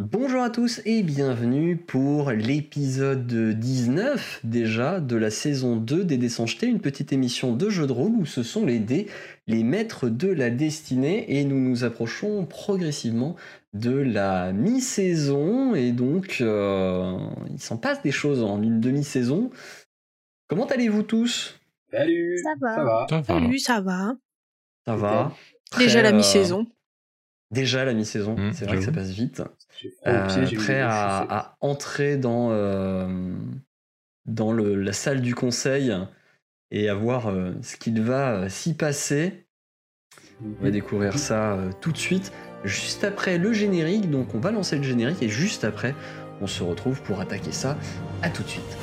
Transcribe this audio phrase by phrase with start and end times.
[0.00, 6.30] Bonjour à tous et bienvenue pour l'épisode 19 déjà de la saison 2 des Dés
[6.30, 9.08] sans jeter, une petite émission de jeu de rôle où ce sont les dés,
[9.46, 13.36] les maîtres de la destinée et nous nous approchons progressivement
[13.74, 17.18] de la mi-saison et donc euh,
[17.50, 19.50] il s'en passe des choses en une demi-saison.
[20.48, 21.60] Comment allez-vous tous?
[21.92, 22.74] Salut Ça va.
[22.74, 23.40] Ça va Ça va.
[23.40, 24.16] Salut, ça va.
[24.86, 25.32] Ça va
[25.76, 26.66] Déjà la euh, mi-saison.
[27.50, 29.42] Déjà la mi-saison, Mmh, c'est vrai que ça passe vite.
[30.06, 33.34] Euh, mis prêt à, entrer dans, euh,
[34.26, 35.92] dans le- la salle du conseil
[36.70, 39.46] et à voir euh, ce qu'il va euh, s'y passer.
[40.42, 42.32] On va découvrir ça euh, tout de suite,
[42.64, 44.10] juste après le générique.
[44.10, 45.94] Donc on va lancer le générique et juste après,
[46.40, 47.76] on se retrouve pour attaquer ça.
[48.22, 48.76] À tout de suite.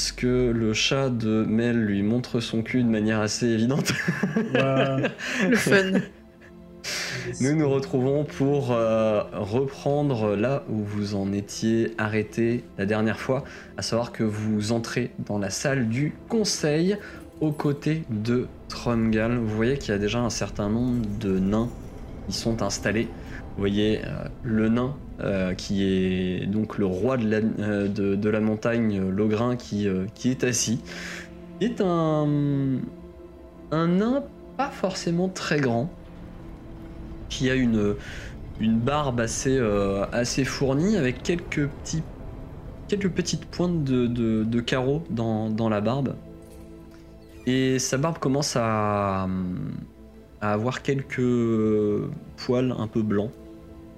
[0.00, 3.92] Retrouvons tandis que le chat de Mel lui montre son cul de manière assez évidente.
[4.54, 6.00] Le fun.
[7.40, 13.44] Nous nous retrouvons pour euh, reprendre là où vous en étiez arrêté la dernière fois,
[13.76, 16.96] à savoir que vous entrez dans la salle du conseil
[17.40, 19.36] aux côtés de Trumgal.
[19.36, 21.68] Vous voyez qu'il y a déjà un certain nombre de nains
[22.28, 23.08] qui sont installés.
[23.54, 28.98] Vous voyez euh, le nain euh, qui est donc le roi de la, euh, montagne,
[28.98, 30.80] euh, Logrin, qui, est assis.
[31.60, 32.26] Est un,
[33.70, 34.22] nain
[34.56, 35.90] pas forcément très grand,
[37.28, 37.96] qui a une,
[38.60, 41.68] barbe assez, fournie avec quelques,
[42.88, 46.14] petites pointes de, carreaux dans, la barbe.
[47.46, 49.28] Et sa barbe commence à
[50.40, 51.20] avoir quelques
[52.38, 53.30] poils un peu blancs.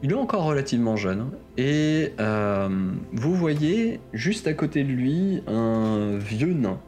[0.02, 1.30] Il est encore relativement jeune.
[1.56, 2.68] Et euh,
[3.12, 6.80] vous voyez juste à côté de lui un vieux nain.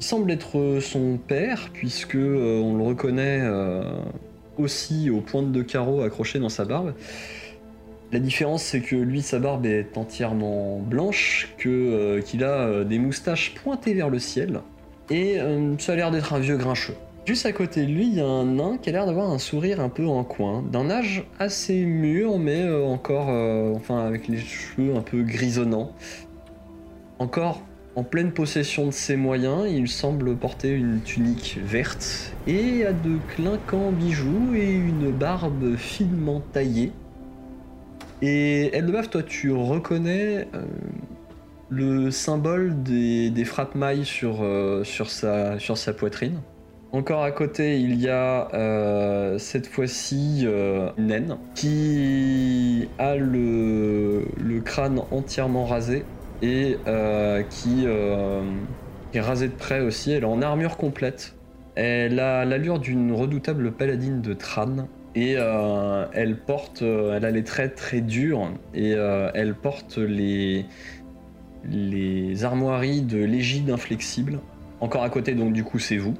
[0.00, 3.82] Il semble être son père, puisque euh, on le reconnaît euh,
[4.56, 6.94] aussi aux pointes de carreaux accrochées dans sa barbe.
[8.10, 13.54] La différence, c'est que lui, sa barbe est entièrement blanche, que, qu'il a des moustaches
[13.54, 14.60] pointées vers le ciel,
[15.08, 15.38] et
[15.78, 16.96] ça a l'air d'être un vieux grincheux.
[17.24, 19.38] Juste à côté de lui, il y a un nain qui a l'air d'avoir un
[19.38, 24.26] sourire un peu en coin, d'un âge assez mûr, mais euh, encore, euh, enfin, avec
[24.26, 25.92] les cheveux un peu grisonnants.
[27.20, 27.62] Encore
[27.94, 33.18] en pleine possession de ses moyens, il semble porter une tunique verte et a de
[33.28, 36.90] clinquants bijoux et une barbe finement taillée.
[38.20, 40.64] Et Eldebaf, toi tu reconnais euh,
[41.68, 44.44] le symbole des, des frappes mailles sur,
[44.82, 46.40] sur, sa, sur sa poitrine?
[46.94, 54.26] Encore à côté, il y a euh, cette fois-ci euh, naine qui a le,
[54.62, 56.04] crâne entièrement rasé
[56.42, 58.42] et euh, qui, euh,
[59.14, 60.12] est rasée de près aussi.
[60.12, 61.34] Elle est en armure complète.
[61.76, 67.74] Elle a l'allure d'une redoutable paladine de Tran et elle porte, elle a les traits
[67.74, 70.66] très durs et elle porte les
[71.64, 74.40] les armoiries de l'égide inflexible.
[74.80, 76.14] Encore à côté, donc du coup, c'est vous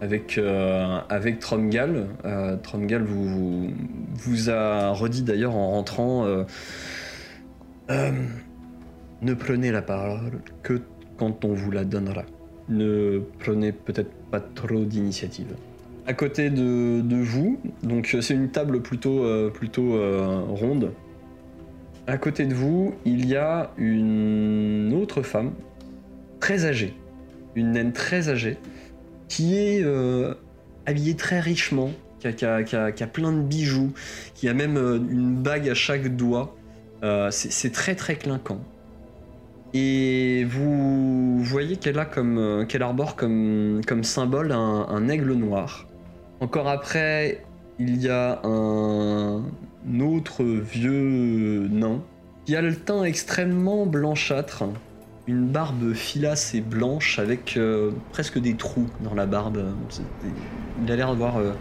[0.00, 2.06] avec, euh, avec Tromgal.
[2.24, 3.70] Euh, Tromgal vous,
[4.14, 6.44] vous, a redit d'ailleurs en rentrant euh,
[9.22, 10.80] Ne prenez la parole que
[11.16, 12.22] quand on vous la donnera.
[12.68, 15.54] Ne prenez peut-être pas trop d'initiative.
[16.06, 19.98] À côté de, de vous, donc c'est une table plutôt, plutôt
[20.54, 20.92] ronde.
[22.06, 25.52] À côté de vous, il y a une autre femme,
[26.40, 26.94] très âgée,
[27.54, 28.56] une naine très âgée,
[29.28, 30.34] qui est euh,
[30.86, 33.92] habillée très richement, qui a, plein de bijoux,
[34.34, 36.56] qui a même euh, une bague à chaque doigt.
[37.04, 38.60] Euh, c'est très très clinquant.
[39.74, 45.86] Et vous voyez qu'elle a comme euh, qu'elle arbore comme, symbole un, un aigle noir.
[46.40, 47.44] Encore après,
[47.78, 49.42] il y a un
[50.00, 52.02] autre vieux nain
[52.44, 54.64] qui a le teint extrêmement blanchâtre,
[55.28, 59.62] une barbe filasse et blanche avec euh, presque des trous dans la barbe.
[60.82, 61.52] Il a l'air d'avoir euh,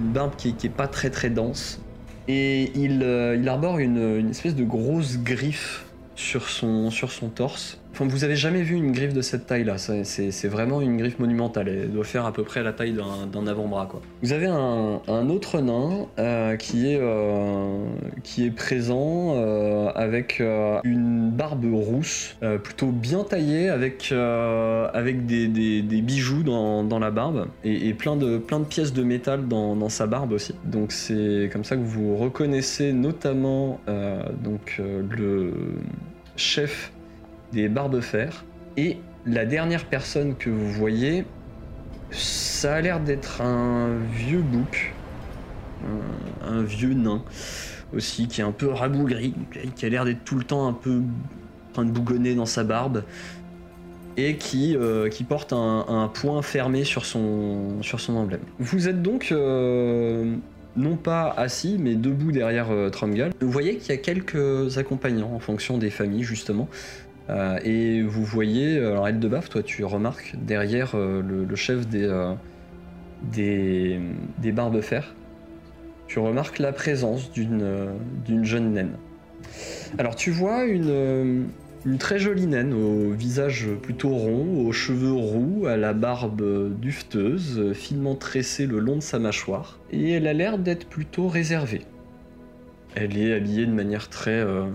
[0.00, 1.80] une barbe qui, qui est pas très très dense.
[2.28, 6.90] Et il, euh, arbore une, espèce de grosse griffe sur son
[7.34, 7.78] torse.
[7.94, 9.78] Vous avez jamais vu une griffe de cette taille-là.
[9.78, 11.68] C'est- vraiment une griffe monumentale.
[11.68, 12.94] Elle doit faire à peu près la taille
[13.32, 13.88] d'un avant-bras.
[14.22, 17.84] Vous avez un, autre nain euh, qui, est, euh,
[18.22, 20.42] qui est présent euh, avec
[20.84, 28.38] une barbe rousse, plutôt bien taillée, avec, des, bijoux dans, la barbe et, plein, de,
[28.68, 30.54] pièces de métal dans, sa barbe aussi.
[30.64, 35.52] Donc c'est comme ça que vous reconnaissez notamment le
[36.36, 36.92] chef
[37.52, 38.44] des barbes-fer.
[38.76, 41.24] Et la dernière personne que vous voyez,
[42.10, 44.92] ça a l'air d'être un vieux bouc,
[46.44, 47.22] un, vieux nain
[47.94, 49.34] aussi, qui est un peu rabougri,
[49.76, 52.64] qui a l'air d'être tout le temps un peu en train de bougonner dans sa
[52.64, 53.04] barbe,
[54.16, 58.40] et qui, euh, porte un, point fermé sur son, emblème.
[58.58, 60.36] Vous êtes donc euh,
[60.76, 62.90] non pas assis, mais debout derrière euh.
[63.40, 66.68] Vous voyez qu'il y a quelques accompagnants en fonction des familles, justement.
[67.30, 72.34] Euh, et vous voyez, alors Eldebaf, toi tu remarques derrière euh, le, chef des, euh,
[73.22, 74.00] des,
[74.38, 75.14] des barbes-fer,
[76.06, 77.92] tu remarques la présence d'une euh,
[78.42, 78.96] jeune naine.
[79.98, 81.42] Alors tu vois une, euh,
[81.86, 87.58] une très jolie naine au visage plutôt rond, aux cheveux roux, à la barbe dufteuse,
[87.58, 91.82] euh, finement tressée le long de sa mâchoire, et elle a l'air d'être plutôt réservée.
[92.94, 94.66] Elle est habillée de manière très, euh,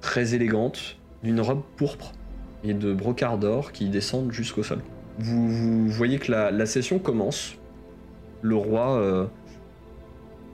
[0.00, 2.12] très élégante, d'une robe pourpre
[2.64, 4.80] et de brocart d'or qui descendent jusqu'au sol.
[5.18, 7.54] Vous, voyez que la, session commence.
[8.40, 9.26] Le roi euh,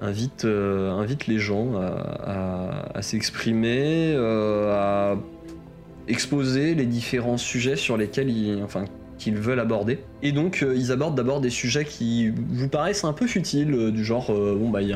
[0.00, 5.16] invite, euh, invite les gens à, s'exprimer, euh, à
[6.06, 8.84] exposer les différents sujets sur lesquels ils, enfin,
[9.16, 10.00] qu'ils veulent aborder.
[10.22, 14.32] Et donc ils abordent d'abord des sujets qui vous paraissent un peu futiles, du genre
[14.32, 14.92] bon bah il y,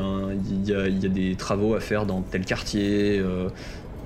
[0.73, 3.21] a y a des travaux à faire dans tel quartier.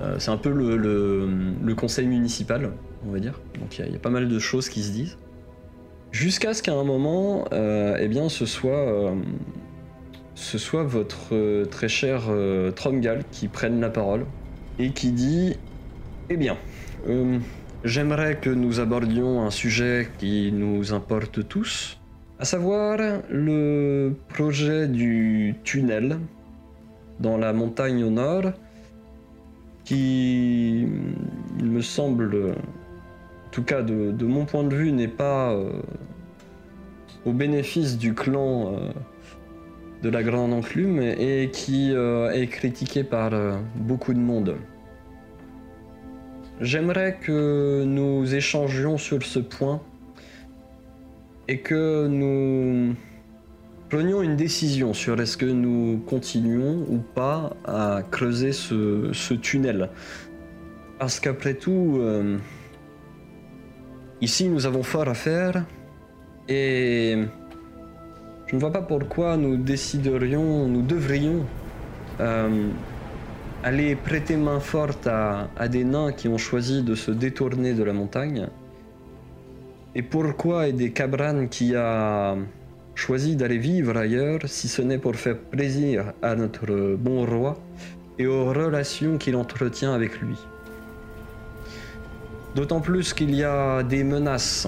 [0.00, 2.72] Euh, c'est un peu le, conseil municipal,
[3.06, 3.40] on va dire.
[3.60, 5.18] Donc il y, a- pas mal de choses qui se disent.
[6.10, 9.14] Jusqu'à ce qu'à un moment, euh, eh ce soit, euh,
[10.34, 12.22] ce soit votre très cher
[12.74, 14.24] Tromgal qui prenne la parole
[14.78, 15.56] et qui dit
[16.30, 16.56] Eh bien,
[17.84, 21.98] j'aimerais que nous abordions un sujet qui nous importe tous,
[22.38, 22.98] à savoir
[23.28, 26.18] le projet du tunnel
[27.20, 28.52] dans la montagne au nord
[29.88, 30.86] qui,
[31.58, 32.52] il me semble,
[33.46, 35.80] en tout cas de, mon point de vue, n'est pas euh,
[37.24, 38.90] au bénéfice du clan euh,
[40.02, 43.30] de la Grande Enclume et qui euh, est critiqué par
[43.76, 44.56] beaucoup de monde.
[46.60, 49.80] J'aimerais que nous échangions sur ce point
[51.46, 52.94] et que nous
[53.88, 59.88] prenions une décision sur est-ce que nous continuons ou pas à creuser ce, tunnel.
[60.98, 62.36] Parce qu'après tout, euh,
[64.20, 65.64] ici nous avons fort à faire
[66.48, 67.16] et
[68.46, 71.44] je ne vois pas pourquoi nous déciderions, nous devrions
[72.20, 72.68] euh,
[73.62, 77.92] aller prêter main forte à, des nains qui ont choisi de se détourner de la
[77.92, 78.48] montagne.
[79.94, 82.36] Et pourquoi aider Cabran qui a
[82.98, 87.56] choisi d'aller vivre ailleurs si ce n'est pour faire plaisir à notre bon roi
[88.18, 90.34] et aux relations qu'il entretient avec lui.
[92.56, 94.66] D'autant plus qu'il y a des menaces.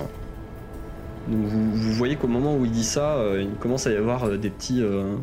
[1.27, 4.37] Vous, voyez qu'au moment où il dit ça, euh, il commence à y avoir euh,
[4.37, 4.81] des petits...
[4.81, 5.17] euh,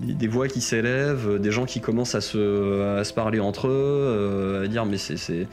[0.00, 4.68] des, voix qui s'élèvent, des gens qui commencent à se, à parler entre eux, à
[4.68, 5.46] dire mais c'est...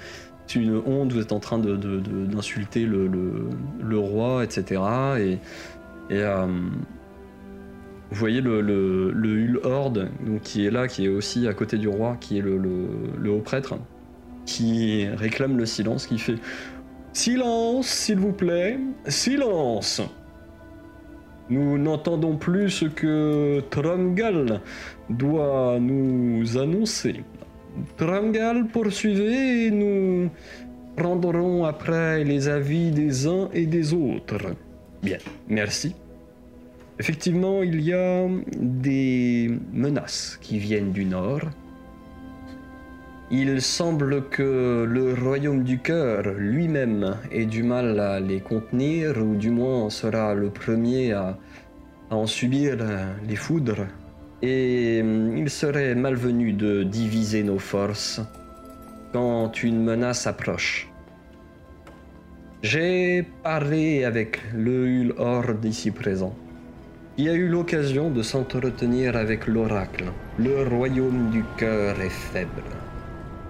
[0.56, 4.82] une honte, vous êtes en train de- de- d'insulter le, roi, etc.
[5.20, 5.38] Et,
[6.10, 6.48] et, euh,
[8.12, 11.78] vous voyez le, le, le Horde, donc, qui est là, qui est aussi à côté
[11.78, 13.76] du roi, qui est le, le, haut prêtre,
[14.46, 16.36] qui réclame le silence, qui fait
[17.14, 20.02] Silence, s'il vous plaît, silence
[21.50, 24.62] Nous n'entendons plus ce que Tromgal
[25.10, 27.24] doit nous annoncer.
[27.98, 30.30] Tromgal, poursuivez et nous
[30.96, 34.56] prendrons après les avis des uns et des autres.
[35.02, 35.96] Bien, merci.
[37.00, 38.28] Effectivement, il y a
[38.60, 41.42] des menaces qui viennent du nord.
[43.32, 49.36] Il semble que le royaume du cœur lui-même ait du mal à les contenir, ou
[49.36, 51.38] du moins sera le premier à,
[52.10, 52.78] à en subir
[53.28, 53.86] les foudres.
[54.42, 58.22] Et hum, il serait malvenu de diviser nos forces
[59.14, 60.89] quand une menace approche.
[62.62, 66.36] J'ai parlé avec le Hul Horde ici présent.
[67.18, 70.12] Il a eu l'occasion de s'entretenir avec l'oracle.
[70.38, 72.64] Le royaume du cœur est faible.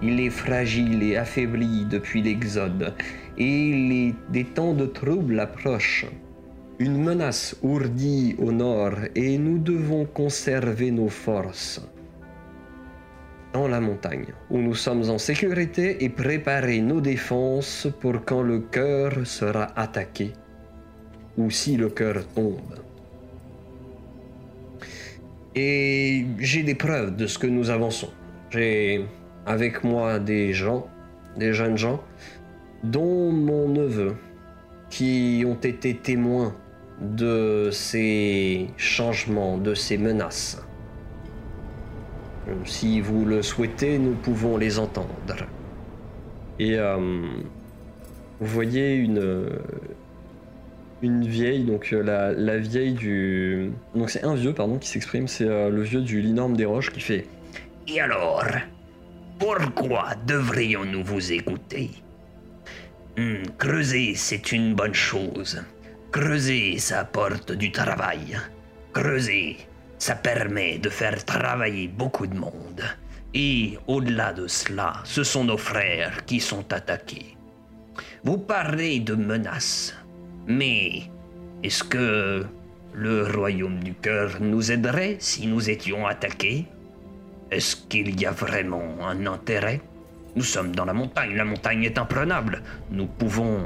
[0.00, 2.94] Il est fragile et affaibli depuis l'Exode,
[3.36, 6.06] et les, des temps de trouble approchent.
[6.78, 11.80] Une menace ourdit au nord, et nous devons conserver nos forces
[13.52, 18.60] dans la montagne, où nous sommes en sécurité et préparer nos défenses pour quand le
[18.60, 20.32] cœur sera attaqué,
[21.36, 22.78] ou si le cœur tombe.
[25.54, 28.10] Et j'ai des preuves de ce que nous avançons.
[28.50, 29.04] J'ai
[29.46, 30.86] avec moi des gens,
[31.36, 32.00] des jeunes gens,
[32.84, 34.14] dont mon neveu,
[34.90, 36.54] qui ont été témoins
[37.00, 40.62] de ces changements, de ces menaces.
[42.64, 45.36] Si vous le souhaitez, nous pouvons les entendre.
[46.58, 46.96] Et euh,
[48.40, 49.48] vous voyez une,
[51.02, 53.70] une vieille, donc euh, la, la vieille du.
[53.94, 56.90] Donc c'est un vieux, pardon, qui s'exprime, c'est euh, le vieux du Linorme des Roches
[56.90, 57.26] qui fait
[57.88, 58.44] Et alors
[59.38, 61.90] Pourquoi devrions-nous vous écouter?
[63.16, 65.62] Hmm, Creuser, c'est une bonne chose.
[66.12, 68.38] Creuser, ça apporte du travail.
[68.92, 69.56] Creuser,
[70.00, 72.82] ça permet de faire travailler beaucoup de monde.
[73.34, 77.36] Et au-delà de cela, ce sont nos frères qui sont attaqués.
[78.24, 79.94] Vous parlez de menaces,
[80.46, 81.02] mais
[81.62, 82.46] est-ce que
[82.94, 86.64] le royaume du cœur nous aiderait si nous étions attaqués?
[87.50, 89.82] Est-ce qu'il y a vraiment un intérêt?
[90.34, 92.62] Nous sommes dans la montagne, la montagne est imprenable.
[92.90, 93.64] Nous pouvons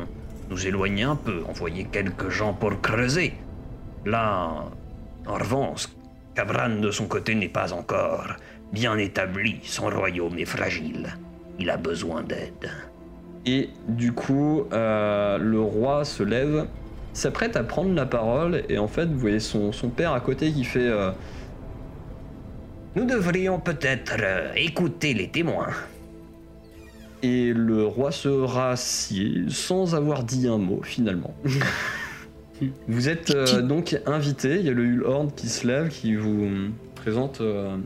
[0.51, 3.35] nous éloigner un peu, envoyer quelques gens pour creuser.
[4.05, 4.65] Là,
[5.27, 5.87] en revanche,
[6.35, 8.27] Cabran de son côté n'est pas encore
[8.73, 11.15] bien établi, son royaume est fragile.
[11.61, 12.71] Il a besoin d'aide.
[13.47, 16.67] Et du coup, euh, le roi se lève,
[17.13, 20.51] s'apprête à prendre la parole, et en fait, vous voyez son, son père à côté
[20.51, 21.13] qui fait euh,
[22.97, 25.71] Nous devrions peut-être euh, écouter les témoins.
[27.23, 31.35] Et le roi se rassied sans avoir dit un mot finalement.
[32.89, 36.49] vous êtes euh, donc invité, il y a le Hulhorn qui se lève, qui vous
[36.95, 37.77] présente euh,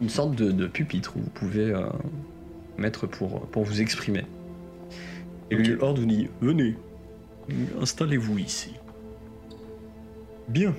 [0.00, 1.82] une sorte de, de pupitre où vous pouvez euh,
[2.78, 4.24] mettre pour, pour vous exprimer.
[5.50, 6.76] Et le Hulhorn vous dit Venez,
[7.80, 8.70] installez-vous ici.
[10.48, 10.74] Bien.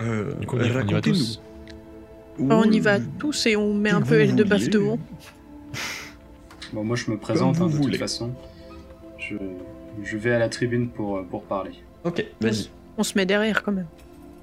[0.00, 1.16] Euh, Du coup, on y- on y va racontez-nous.
[1.16, 1.40] tous
[2.38, 4.98] Enfin, on y va tous et on met un peu elle de baffe devant.
[6.72, 7.90] Bon, moi je me présente vous hein, de voulez.
[7.92, 8.32] toute façon.
[9.28, 9.36] Je,
[10.02, 11.72] je vais à la tribune pour, pour parler.
[12.04, 12.68] Ok, vas-y.
[12.98, 13.86] On se met derrière quand même.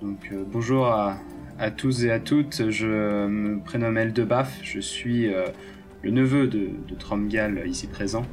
[0.02, 1.18] Donc euh, bonjour à,
[1.58, 5.46] à tous et à toutes, je me prénomme Eldebaf, je suis euh,
[6.02, 8.26] le neveu de, de Tromgal euh, ici présent.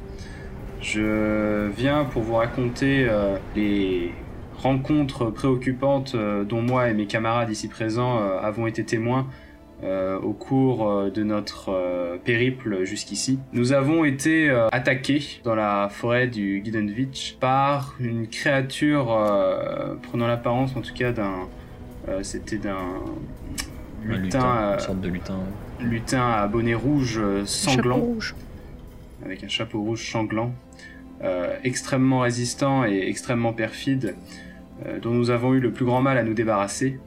[0.81, 4.11] Je viens pour vous raconter euh, les
[4.57, 9.27] rencontres préoccupantes euh, dont moi et mes camarades ici présents euh, avons été témoins
[9.83, 13.39] euh, au cours euh, de notre euh, périple jusqu'ici.
[13.53, 20.27] Nous avons été euh, attaqués dans la forêt du Gidenvich par une créature euh, prenant
[20.27, 21.47] l'apparence en tout cas d'un
[22.07, 22.77] euh, c'était d'un
[24.05, 25.39] Un lutin, lutin, une sorte de lutin.
[25.79, 28.35] lutin à bonnet rouge Chapeau sanglant, rouge.
[29.25, 30.51] avec un chapeau rouge sanglant,
[31.23, 34.15] euh, extrêmement résistant et extrêmement perfide,
[34.85, 36.99] euh, dont nous avons eu le plus grand mal à nous débarrasser,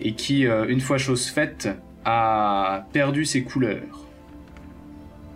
[0.00, 1.68] et qui, euh, une fois chose faite,
[2.04, 4.06] a perdu ses couleurs.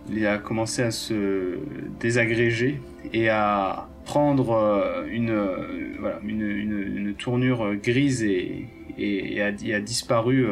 [0.09, 1.57] Il a commencé à se
[1.99, 2.81] désagréger
[3.13, 9.79] et à prendre euh, une, euh, voilà, une, une- tournure grise et, et, a, a
[9.79, 10.47] disparu,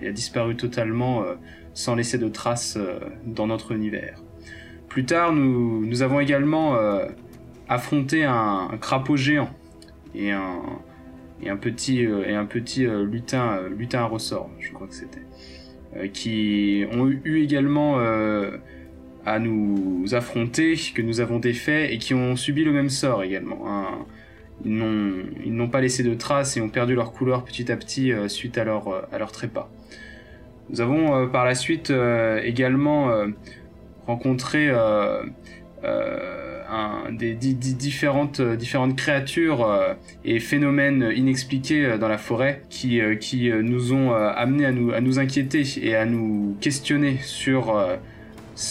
[0.00, 1.22] a disparu totalement
[1.74, 2.78] sans laisser de traces
[3.26, 4.22] dans notre univers.
[4.88, 6.78] Plus tard, nous, nous avons également
[7.68, 9.50] affronté un, un crapaud géant
[10.14, 10.62] et un,
[11.42, 14.86] et un petit, euh, et un petit euh, lutin, euh, lutin à ressort, je crois
[14.86, 15.22] que c'était,
[16.12, 17.98] qui ont eu, également
[19.26, 23.68] à nous affronter, que nous avons défait et qui ont subi le même sort également.
[23.68, 24.06] Un-
[24.64, 25.12] ils n'ont
[25.44, 28.56] ils n'ont pas laissé de traces et ont perdu leur couleur petit à petit suite
[28.58, 29.70] à leur, à leur trépas.
[30.70, 31.92] Nous avons par la suite
[32.42, 33.10] également
[34.06, 34.70] rencontré
[37.10, 43.00] des euh, différentes créatures euh, et phénomènes inexpliqués euh, dans la forêt qui,
[43.62, 47.78] nous ont amenés à nous, inquiéter et à nous questionner sur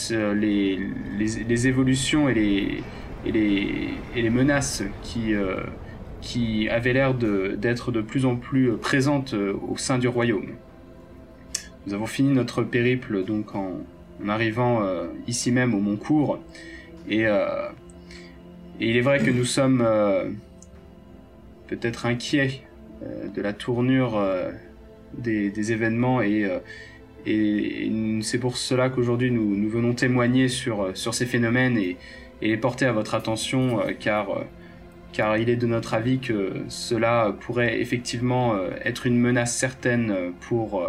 [0.10, 2.84] les, évolutions et
[3.26, 10.50] les, menaces qui, avaient l'air d'être de, plus en plus présentes au sein du royaume.
[11.88, 14.82] Nous avons fini notre périple en, arrivant
[15.28, 16.40] ici même au Montcourt
[17.10, 17.26] et,
[18.82, 20.26] et il est vrai que nous sommes euh,
[21.68, 22.62] peut-être inquiets
[23.04, 24.52] euh, de la tournure euh,
[25.14, 26.50] des, événements et,
[28.24, 31.98] c'est pour cela qu'aujourd'hui nous, venons témoigner sur, ces phénomènes et,
[32.42, 34.44] les porter à votre attention, car,
[35.38, 40.84] il est de notre avis que cela pourrait effectivement être une menace certaine pour,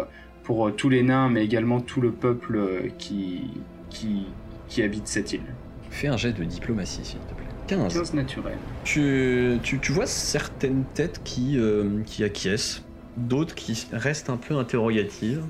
[0.75, 3.51] tous les nains, mais également tout le peuple qui,
[3.91, 5.53] qui habite cette île.
[5.91, 7.52] Fais un jet de diplomatie, s'il te plaît.
[7.67, 7.93] 15.
[7.93, 8.57] 15 naturel.
[8.83, 12.83] Tu, tu, tu vois certaines têtes qui, euh, qui acquiescent,
[13.17, 15.43] d'autres qui restent un peu interrogatives.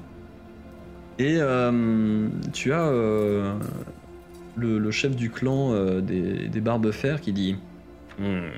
[1.19, 3.59] Et euh, tu as euh,
[4.55, 7.55] le, le chef du clan des, des Barbefers qui dit
[8.19, 8.49] Hmm.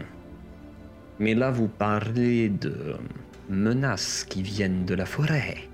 [1.19, 2.95] Mais là, vous parlez de
[3.47, 5.69] menaces qui viennent de la forêt.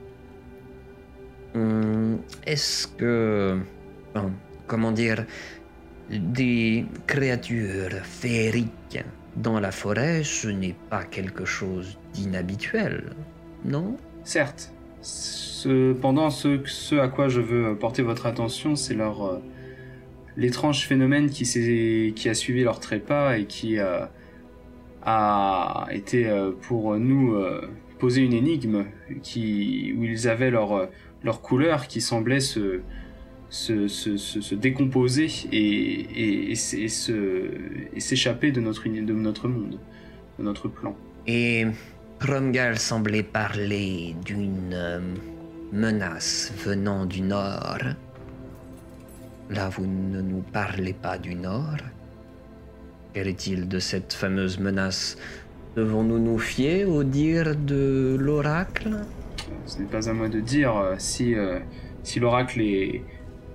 [1.55, 3.57] Hmm, Est-ce que...
[4.13, 4.31] bon,
[4.67, 5.25] comment dire
[6.11, 8.99] Des créatures féeriques
[9.37, 13.13] dans la forêt, ce n'est pas quelque chose d'inhabituel,
[13.63, 13.95] non?
[14.23, 19.39] Certes, cependant, ce, à quoi je veux porter votre attention, c'est leur euh,
[20.35, 24.05] l'étrange phénomène qui, qui a suivi leur trépas et qui euh,
[25.03, 27.37] a été euh, pour nous
[27.99, 28.85] poser une énigme
[29.23, 30.89] qui, où ils avaient leur,
[31.23, 32.81] leur couleur qui semblait se,
[33.51, 36.55] se, se, se- se décomposer et, et,
[37.99, 39.77] s'échapper de notre, uni- de notre monde,
[40.39, 40.95] de notre plan.
[41.27, 41.67] Et
[42.17, 44.99] Promgal semblait parler d'une euh,
[45.73, 47.77] menace venant du nord.
[49.49, 51.77] Là, vous ne nous parlez pas du nord.
[53.13, 55.17] Quel est-il de cette fameuse menace?
[55.75, 58.91] Devons-nous nous fier au dire de l'oracle?
[59.65, 61.59] Ce n'est pas à moi de dire euh, si, euh,
[62.03, 63.01] si l'oracle est,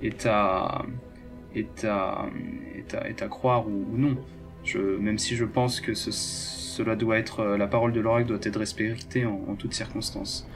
[0.03, 0.85] est, à,
[1.55, 2.27] est, à,
[2.77, 4.17] est, à, est à croire ou, non.
[4.65, 8.27] Je, même si je pense que ce- cela doit être, euh, la parole de l'oracle
[8.27, 10.49] doit être respectée en, toutes circonstances.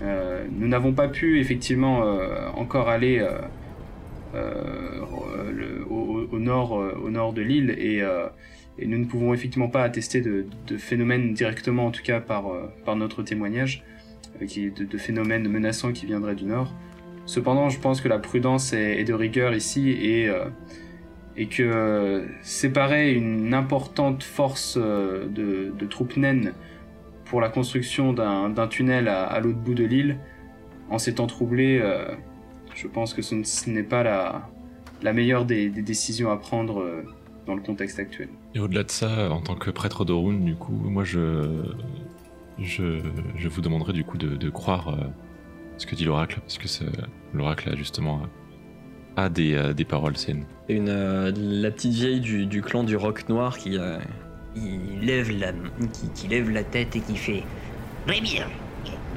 [0.00, 3.24] Euh, nous n'avons pas pu effectivement euh, encore aller
[4.34, 8.02] le- au, nord, au nord de l'île et,
[8.86, 10.46] nous ne pouvons effectivement pas attester de,
[10.78, 12.44] phénomènes directement, en tout cas par,
[12.86, 13.84] par notre témoignage
[14.48, 16.72] qui, de phénomènes menaçants qui viendraient du nord.
[17.32, 20.50] Cependant, je pense que la prudence est, de rigueur ici et, euh,
[21.34, 26.52] et que euh, séparer une importante force euh, de, troupes naines
[27.24, 30.18] pour la construction d'un tunnel à, l'autre bout de l'île,
[30.90, 32.04] en troublés, euh,
[32.74, 36.84] je pense que ce n'est pas la, meilleure des, décisions à prendre
[37.46, 38.28] dans le contexte actuel.
[38.54, 41.62] Et au-delà de ça, en tant que prêtre d'Orun, du coup, moi je,
[42.58, 44.94] je, vous demanderai du coup de, croire
[45.78, 46.68] ce que dit l'oracle, parce que
[47.34, 48.22] l'oracle a justement
[49.16, 50.46] a des, euh, des paroles saines.
[50.68, 53.98] Une, euh, la petite vieille du, du clan du roc noir qui, euh,
[54.56, 55.52] Il lève la,
[55.92, 57.42] qui, qui lève la tête et qui fait
[58.06, 58.46] Très bien,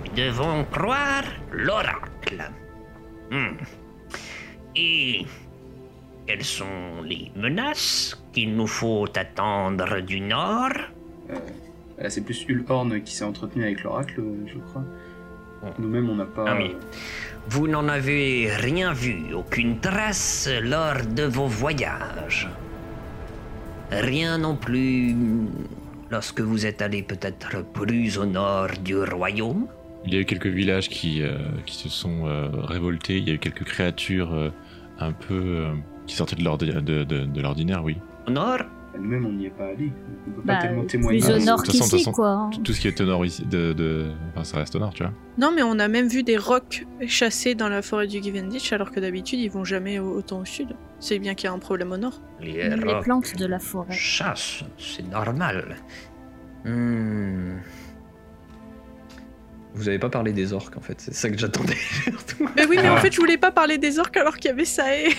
[0.03, 2.51] nous devons croire l'oracle.
[3.31, 3.57] Hmm.
[4.75, 5.25] Et
[6.27, 10.73] quelles sont les menaces qu'il nous faut attendre du nord?
[12.09, 14.83] C'est plus Ulhorn qui s'est entretenu avec l'oracle, je crois.
[15.79, 16.45] Nous-mêmes, on n'a pas.
[16.47, 16.75] Ah oui.
[17.47, 22.49] Vous n'en avez rien vu, aucune trace lors de vos voyages.
[23.91, 25.15] Rien non plus
[26.09, 29.67] lorsque vous êtes allé peut-être plus au nord du royaume.
[30.05, 33.31] Il y a eu quelques villages qui, euh, qui se sont euh, révoltés, il y
[33.31, 34.49] a eu quelques créatures euh,
[34.99, 35.73] un peu euh,
[36.07, 37.97] qui sortaient de l'ordi- de- de- de l'ordinaire, oui.
[38.27, 38.59] Au nord?
[38.97, 39.91] Nous-mêmes, on n'y est pas allé.
[40.27, 41.19] On peut Bah, pas tellement témoigner.
[41.19, 42.29] plus au nord qu'ici, quoi.
[42.29, 42.49] hein.
[42.63, 44.05] Tout ce qui est au nord ici, de, de...
[44.31, 45.11] Enfin, ça reste au nord, tu vois.
[45.37, 48.91] Non, mais on a même vu des rocs chassés dans la forêt du Givenditch, alors
[48.91, 50.75] que d'habitude, ils vont jamais au- autant au sud.
[50.99, 52.21] C'est bien qu'il y a un problème au nord.
[52.39, 53.91] Les les plantes de la forêt.
[53.93, 55.75] chassent, c'est normal.
[56.65, 57.57] Hmm.
[59.75, 61.75] vous avez pas parlé des orques en fait, c'est ça que j'attendais.
[62.55, 62.99] Mais oui, mais en Ah.
[63.01, 65.09] fait, je voulais pas parler des orques alors qu'il y avait ça et.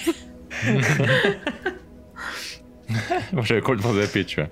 [3.33, 4.49] Moi, j'avais complètement zappé, tu vois.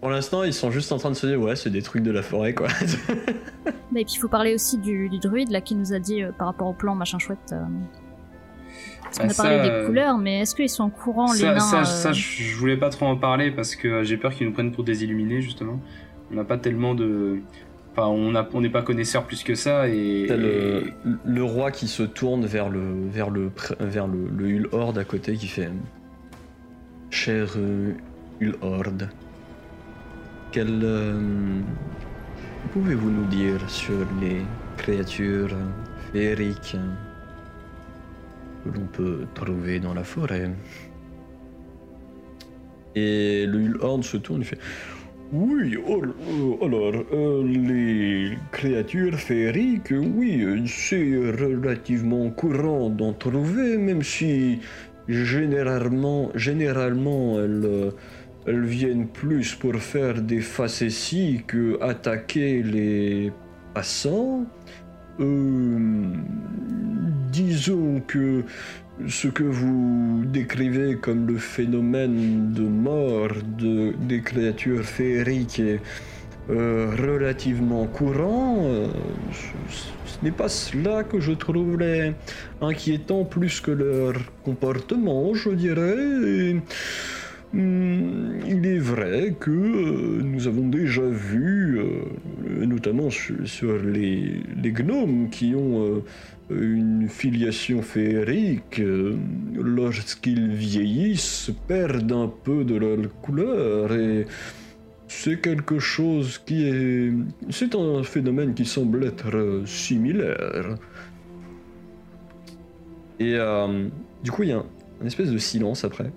[0.00, 2.10] Pour l'instant, ils sont juste en train de se dire ouais, c'est des trucs de
[2.10, 2.68] la forêt quoi.
[3.92, 6.32] Mais puis il faut parler aussi du, du druide là qui nous a dit euh,
[6.36, 7.38] par rapport au plan machin chouette.
[7.52, 7.62] euh,
[9.04, 11.32] Parce qu'on Bah, a parlé ça, des euh, couleurs, mais est-ce qu'ils sont au courant
[11.32, 14.16] les nains ça, euh, ça, je voulais pas trop en parler parce que euh, j'ai
[14.18, 15.80] peur qu'ils nous prennent pour des illuminés, justement.
[16.30, 17.38] On n'a pas tellement de.
[17.92, 20.26] Enfin, on n'est pas connaisseurs plus que ça et.
[20.28, 20.92] T'as le,
[21.24, 25.34] le roi qui se tourne vers le vers le vers le, le Hulhorde à côté
[25.36, 25.70] qui fait
[27.10, 27.92] Cher euh,
[28.40, 29.08] Hulhorde,
[30.50, 31.60] quel euh,
[32.72, 34.42] pouvez-vous nous dire sur les
[34.76, 35.56] créatures
[36.12, 36.76] féeriques
[38.64, 40.50] que l'on peut trouver dans la forêt?
[42.96, 44.58] Et le Hulhorde se tourne et fait
[45.32, 46.92] Oui, euh, alors,
[47.44, 54.60] les créatures féeriques, oui, c'est relativement courant d'en trouver, même si
[55.08, 63.32] généralement, généralement elles, viennent plus pour faire des facéties que attaquer les
[63.74, 64.46] passants.
[65.18, 66.12] Euh,
[67.32, 68.44] disons que
[69.08, 75.80] ce que vous décrivez comme le phénomène de mort de, des créatures féeriques est
[76.48, 78.58] euh, relativement courant.
[78.66, 78.86] euh,
[79.66, 82.14] ce n'est pas cela que je trouverais
[82.60, 86.62] inquiétant plus que leur comportement, je dirais.
[87.52, 91.80] Hum, il est vrai que euh, nous avons déjà vu,
[92.60, 94.40] notamment sur, les,
[94.72, 96.02] gnomes qui ont
[96.48, 98.80] une filiation féerique,
[99.54, 104.26] lorsqu'ils vieillissent, perdent un peu de leur couleur et
[105.08, 107.12] c'est quelque chose qui est...
[107.50, 110.76] C'est un phénomène qui semble être euh, similaire.
[113.18, 113.88] Et euh,
[114.22, 114.66] du coup, il y a un,
[115.02, 116.10] un espèce de silence après.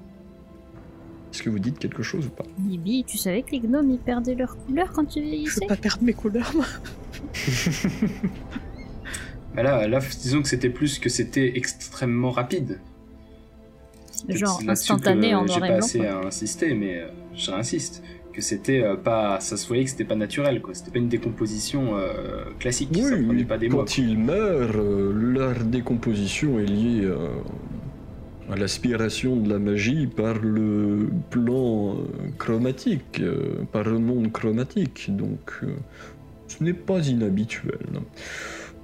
[1.32, 2.44] Est-ce que vous dites quelque chose ou pas?
[2.58, 5.68] Bibi, tu savais que les gnomes ils perdaient leur couleur quand ils Je vieillissaient veux
[5.68, 6.66] pas perdre mes couleurs, moi.
[9.56, 12.80] Bah là, là, disons que c'était plus que c'était extrêmement rapide.
[14.28, 16.28] Genre instantané que en noir J'ai pas assez quoi.
[16.28, 18.04] insisté, mais euh, j'insiste
[18.40, 20.74] que c'était euh, pas, ça se voyait que c'était pas naturel, quoi.
[20.74, 22.90] C'était pas une décomposition euh, classique.
[22.96, 23.84] ça Oui, prenait pas des mois.
[23.84, 27.08] quand ils meurent, euh, leur décomposition est liée
[28.50, 31.98] à, à l'aspiration de la magie par le plan
[32.38, 33.22] chromatique,
[33.72, 35.16] par le monde chromatique.
[35.16, 35.62] Donc,
[36.48, 37.78] ce n'est pas inhabituel.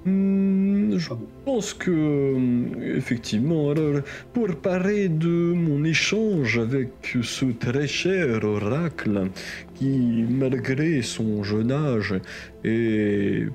[0.06, 1.10] Hmm, je
[1.44, 9.30] pense que, euh, effectivement, alors, pour parler de mon échange avec ce très cher oracle,
[9.74, 12.14] qui, malgré son jeune âge,
[12.62, 13.48] est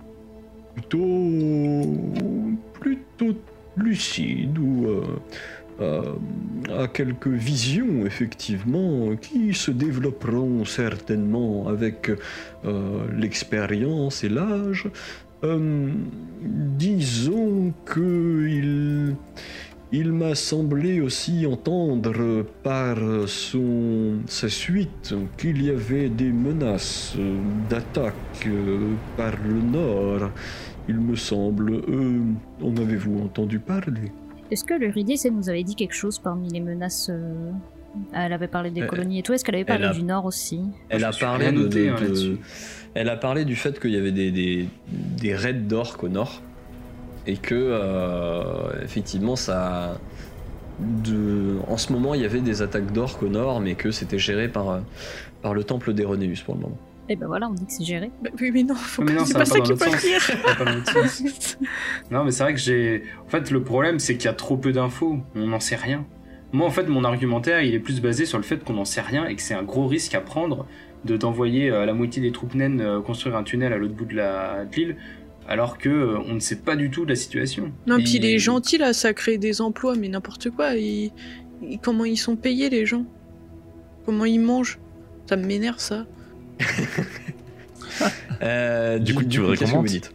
[0.76, 1.86] plutôt,
[2.74, 3.34] plutôt
[3.78, 5.04] lucide ou euh,
[5.80, 6.16] euh,
[6.78, 12.12] a quelques visions, effectivement, qui se développeront certainement avec
[13.18, 14.90] l'expérience et l'âge.
[15.43, 15.91] Euh,
[16.41, 19.15] disons que il,
[19.91, 27.15] il m'a semblé aussi entendre par son, sa suite qu'il y avait des menaces
[27.69, 28.13] d'attaque
[28.45, 30.30] euh, par le nord.
[30.88, 31.73] Il me semble.
[31.73, 32.21] Euh,
[32.62, 34.12] en avez-vous entendu parler?
[34.51, 37.10] Est-ce que l'Eurydice, elle nous avait dit quelque chose parmi les menaces
[38.13, 39.34] Elle avait parlé des Euh, colonies et tout.
[39.34, 42.38] Est-ce qu'elle avait parlé a- du Nord aussi Elle a parlé de, hein, de-
[42.93, 46.41] elle a parlé du fait qu'il y avait des, des, des raids d'orques au nord
[47.27, 49.97] et que euh, effectivement ça
[50.80, 54.17] de en ce moment il y avait des attaques d'orques au nord mais que c'était
[54.17, 54.80] géré par euh,
[55.41, 56.77] par le temple d'Héronéus pour le moment.
[57.10, 58.10] Eh ben voilà, on dit que c'est géré.
[58.23, 59.97] Bah, oui, mais non, faut Mais pas- non, c'est ça pas ça pas qu'il faut
[59.97, 61.58] dire.
[62.12, 63.04] Non, mais c'est vrai que j'ai.
[63.25, 65.19] En fait, le problème, c'est qu'il y a trop peu d'infos.
[65.36, 66.06] On n'en sait rien.
[66.54, 69.02] Moi, en fait, mon argumentaire, il est plus basé sur le fait qu'on n'en sait
[69.02, 70.66] rien et que c'est un gros risque à prendre
[71.06, 74.06] de d'envoyer euh, la moitié des troupes naines euh, construire un tunnel à l'autre bout
[74.06, 74.16] de
[74.76, 74.98] l'île,
[75.48, 77.72] alors que euh, on ne sait pas du tout de la situation.
[77.88, 80.76] Non, Et- puis il est gentil là, ça crée des emplois, mais n'importe quoi.
[80.76, 81.12] il-
[81.64, 83.06] il- Comment ils sont payés les gens?
[84.06, 84.78] Comment ils mangent?
[85.28, 86.06] Ça m'énerve ça.
[88.42, 90.12] Euh, Du coup, tu voudrais qu'est-ce qu'on que vous dites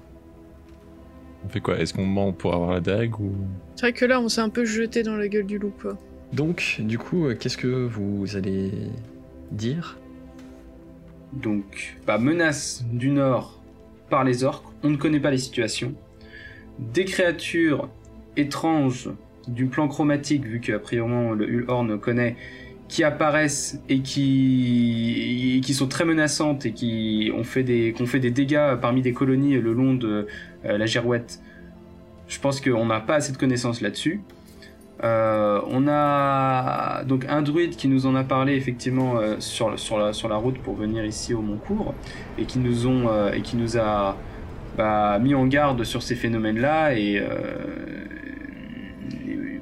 [1.45, 1.79] On fait quoi?
[1.79, 3.33] Est-ce qu'on ment pour avoir la dague ou
[3.77, 5.97] C'est vrai que là, on s'est un peu jeté dans la gueule du loup, quoi.
[6.33, 8.71] Donc du coup euh, qu'est-ce que vous allez
[9.51, 9.99] dire?
[11.33, 13.61] Donc, bah, menace du nord
[14.09, 15.95] par les orques, on ne connaît pas les situations.
[16.79, 17.89] Des créatures
[18.37, 19.11] étranges
[19.49, 22.37] du plan chromatique, vu qu'a priori le Hulhorn connaît,
[22.89, 28.07] qui apparaissent et qui, qui sont très menaçantes et qui ont fait des, qui ont
[28.07, 30.27] fait des dégâts parmi des colonies le long de
[30.65, 31.41] euh, la Girouette.
[32.29, 34.21] Je pense qu'on n'a pas assez de connaissances là-dessus.
[35.05, 40.37] Euh, on a donc un druide qui nous en a parlé effectivement euh, sur, la,
[40.37, 41.95] route pour venir ici au Montcourt
[42.39, 44.17] et qui nous euh, et qui nous a
[44.79, 47.23] bah, mis en garde sur ces phénomènes-là et,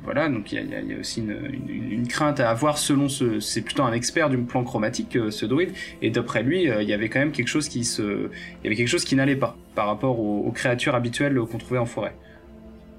[0.05, 3.83] voilà donc il y a, aussi une, une- crainte à avoir selon ce c'est plutôt
[3.83, 7.33] un expert du plan chromatique ce druide et d'après lui il y avait quand même
[7.33, 10.95] quelque chose qui y avait quelque chose qui n'allait pas par rapport aux, aux créatures
[10.95, 12.15] habituelles qu'on trouvait en forêt.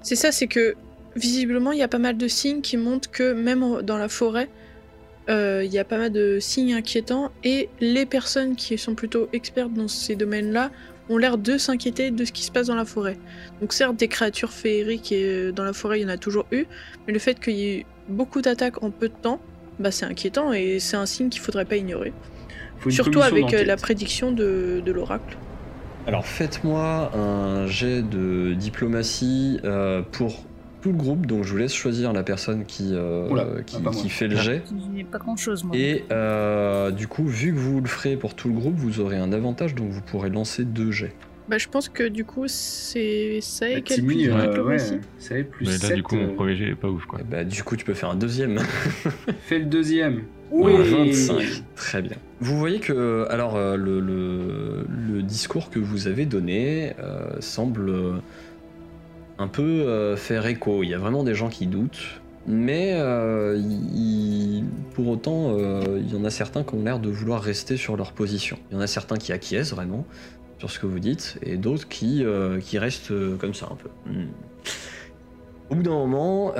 [0.02, 0.74] C'est ça, c'est que
[1.16, 4.48] visiblement, il y a pas mal de signes qui montrent que même dans la forêt,
[5.28, 9.28] euh, il y a pas mal de signes inquiétants et les personnes qui sont plutôt
[9.32, 10.70] expertes dans ces domaines-là
[11.08, 13.16] ont l'air de s'inquiéter de ce qui se passe dans la forêt.
[13.60, 16.46] Donc certes, des créatures féeriques et, euh, dans la forêt, il y en a toujours
[16.52, 16.66] eu,
[17.06, 19.40] mais le fait qu'il y ait eu beaucoup d'attaques en peu de temps,
[19.78, 22.12] bah c'est inquiétant et c'est un signe qu'il faudrait pas ignorer.
[22.88, 25.36] Surtout avec euh, la prédiction de, de l'oracle.
[26.06, 30.44] Alors faites-moi un jet de diplomatie euh, pour
[30.86, 33.90] tout le groupe, donc je vous laisse choisir la personne qui, euh, Oula, qui, ah,
[33.90, 34.62] qui fait le jet.
[35.10, 35.76] Pas grand chose, moi.
[35.76, 39.16] Et euh, du coup, vu que vous le ferez pour tout le groupe, vous aurez
[39.16, 41.12] un avantage, donc vous pourrez lancer deux jets.
[41.48, 44.78] Bah, je pense que du coup, c'est ça Bah, et qu'elle Timmy, plus euh, ouais,
[45.18, 47.04] ça est, plus Mais là, 7, du coup, mon euh, premier jet est pas ouf,
[47.06, 47.20] quoi.
[47.20, 48.58] Et bah, du coup, tu peux faire un deuxième.
[49.40, 50.22] Fais le deuxième.
[50.52, 51.10] Oui, Oui.
[51.10, 51.64] 25.
[51.74, 52.16] Très bien.
[52.40, 57.88] Vous voyez que alors euh, le, le- le discours que vous avez donné euh, semble
[57.88, 58.12] euh,
[59.38, 60.82] un peu euh, faire écho.
[60.82, 63.60] Il y a vraiment des gens qui doutent, mais euh,
[64.94, 67.96] pour autant, euh, il y en a certains qui ont l'air de vouloir rester sur
[67.96, 68.58] leur position.
[68.70, 70.06] Il y en a certains qui acquiescent vraiment
[70.58, 72.24] sur ce que vous dites, et d'autres qui,
[72.62, 73.90] qui restent comme ça un peu.
[74.10, 74.28] Hmm.
[75.68, 76.54] Au bout d'un moment,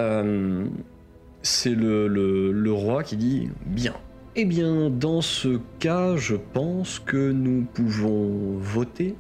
[1.42, 3.94] c'est le, le- le roi qui dit Bien.
[4.34, 9.14] Eh bien, dans ce cas, je pense que nous pouvons voter.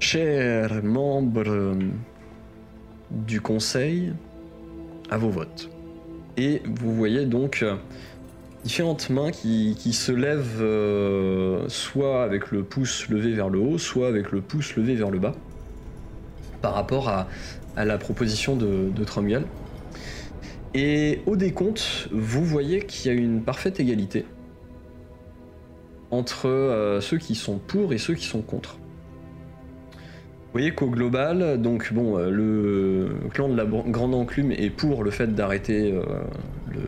[0.00, 1.76] Chers membres
[3.10, 4.12] du conseil,
[5.10, 5.70] à vos votes.
[6.36, 7.76] Et vous voyez donc euh,
[8.64, 13.78] différentes mains qui, qui se lèvent euh, soit avec le pouce levé vers le haut,
[13.78, 15.34] soit avec le pouce levé vers le bas,
[16.60, 17.28] par rapport à,
[17.76, 19.04] la proposition de, de.
[20.74, 24.26] Et au décompte, vous voyez qu'il y a une parfaite égalité
[26.10, 28.78] entre euh, ceux qui sont pour et ceux qui sont contre.
[30.54, 35.02] Vous voyez qu'au global, donc bon, euh, le clan de la Grande Enclume est pour
[35.02, 36.04] le fait d'arrêter euh,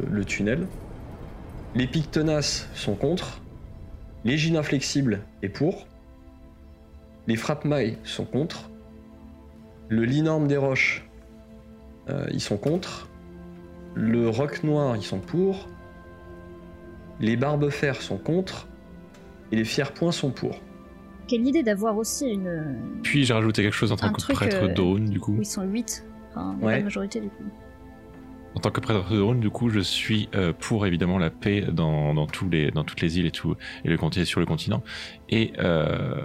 [0.08, 0.68] le, tunnel.
[1.74, 3.40] Les pics tenaces sont contre.
[4.24, 5.88] Les Gines inflexibles est pour.
[7.26, 8.70] Les frappes mailles sont contre.
[9.88, 11.04] Le linorme des roches,
[12.08, 13.08] euh, ils sont contre.
[13.96, 15.66] Le roc noir, ils sont pour.
[17.18, 18.68] Les barbes fer sont contre.
[19.50, 20.60] Et les fiers points sont pour.
[21.28, 22.76] Quelle idée d'avoir aussi une.
[23.02, 25.32] Puis j'ai rajouté quelque chose en tant que truc, prêtre euh, d'Aune, du coup.
[25.32, 26.04] Où ils sont 8.
[26.30, 26.78] Enfin, Ouais.
[26.78, 27.44] la majorité du coup.
[28.54, 32.14] En tant que prêtre de du coup, je suis euh, pour évidemment la paix dans,
[32.14, 34.82] dans, tous les, dans toutes les îles et, tout, et le continent, sur le continent.
[35.28, 36.22] Et, euh,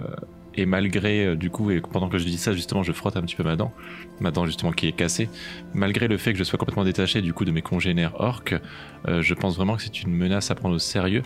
[0.54, 3.36] et malgré, du coup, et pendant que je dis ça, justement, je frotte un petit
[3.36, 3.72] peu ma dent,
[4.20, 5.28] ma dent justement qui est cassée,
[5.74, 8.54] malgré le fait que je sois complètement détaché du coup de mes congénères orques,
[9.08, 11.22] euh, je pense vraiment que c'est une menace à prendre au sérieux.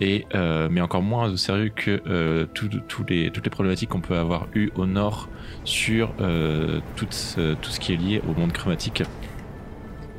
[0.00, 4.70] Euh, mais encore moins au sérieux que euh, toutes les problématiques qu'on peut avoir eues
[4.76, 5.28] au nord
[5.64, 9.02] sur euh, tout, ce- qui est lié au monde chromatique.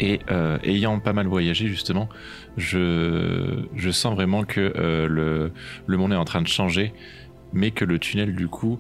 [0.02, 0.22] Et
[0.64, 2.08] ayant pas mal voyagé justement,
[2.56, 4.72] je, sens vraiment que
[5.10, 5.52] le,
[5.88, 6.94] le monde est en train de changer,
[7.52, 8.80] mais que le tunnel du coup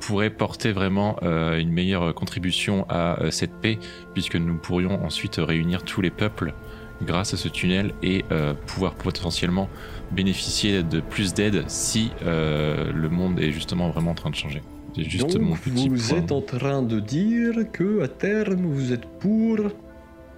[0.00, 3.78] pourrait porter vraiment une meilleure contribution à cette paix,
[4.14, 6.54] puisque nous pourrions ensuite réunir tous les peuples
[7.02, 9.68] grâce à ce tunnel et euh, pouvoir potentiellement
[10.10, 14.62] bénéficier de plus d'aide si euh, le monde est justement vraiment en train de changer.
[14.96, 16.18] C'est juste Donc, mon petit vous point.
[16.18, 19.58] êtes en train de dire que à terme vous êtes pour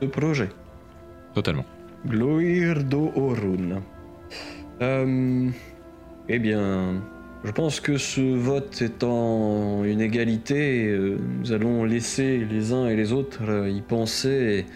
[0.00, 0.48] ce projet.
[1.34, 1.64] Totalement.
[2.06, 3.82] Gloir do Orun.
[4.82, 5.48] Euh,
[6.28, 7.02] eh bien,
[7.44, 10.94] je pense que ce vote étant une égalité,
[11.40, 14.66] nous allons laisser les uns et les autres y penser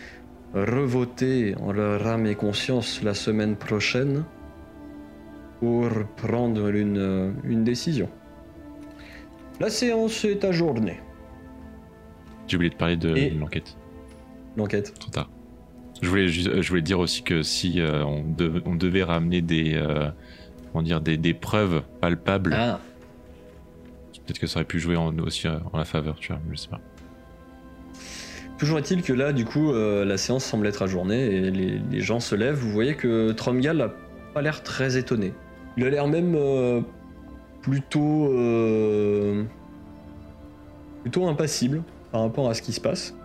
[0.55, 4.25] revoter en leur âme et conscience la semaine prochaine
[5.61, 8.09] pour prendre une, une décision.
[9.61, 11.01] La séance est ajournée.
[12.47, 13.77] J'ai oublié de parler de Et- l'enquête.
[14.57, 14.95] L'enquête.
[14.99, 15.31] Trop tard.
[16.03, 19.41] Je voulais, euh, je voulais dire aussi que si euh, on, dev- on devait ramener
[19.43, 20.11] des, euh,
[20.73, 22.81] comment dire, des, des preuves palpables, Ah,
[24.27, 26.57] peut-être que ça aurait pu jouer en, aussi euh, en la faveur, tu vois, je
[26.57, 26.81] sais pas.
[28.59, 32.21] Toujours est-il que là, du coup, euh, la séance semble être ajournée et les, gens
[32.21, 32.55] se lèvent.
[32.55, 33.93] Vous voyez que Tromgal a
[34.33, 35.33] pas l'air très étonné.
[35.77, 36.81] Il a l'air même euh,
[37.63, 39.43] plutôt euh,
[41.03, 43.17] plutôt impassible par rapport à ce qui se passe.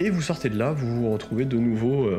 [0.00, 2.10] Et vous sortez de là, vous vous retrouvez de nouveau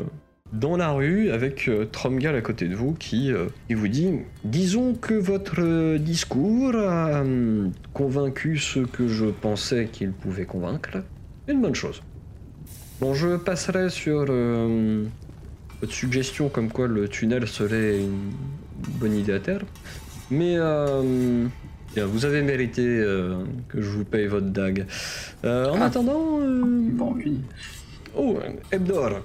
[0.52, 3.30] dans la rue avec Tromgal à côté de vous qui,
[3.68, 4.10] qui vous dit
[4.44, 11.02] Disons que votre discours a hum, convaincu ceux que je pensais qu'il pouvait convaincre.
[11.48, 12.02] Une bonne chose.
[13.00, 15.04] Bon, je passerai sur euh,
[15.80, 18.32] votre suggestion comme quoi le tunnel serait une
[18.98, 19.66] bonne idée à terme.
[20.30, 21.46] Mais euh,
[21.94, 23.36] bien, vous avez mérité euh,
[23.68, 24.86] que je vous paye votre dague.
[25.44, 25.84] En Ah.
[25.84, 26.38] attendant...
[26.98, 27.42] rancune.
[28.16, 28.38] Oh,
[28.72, 29.20] Ebdor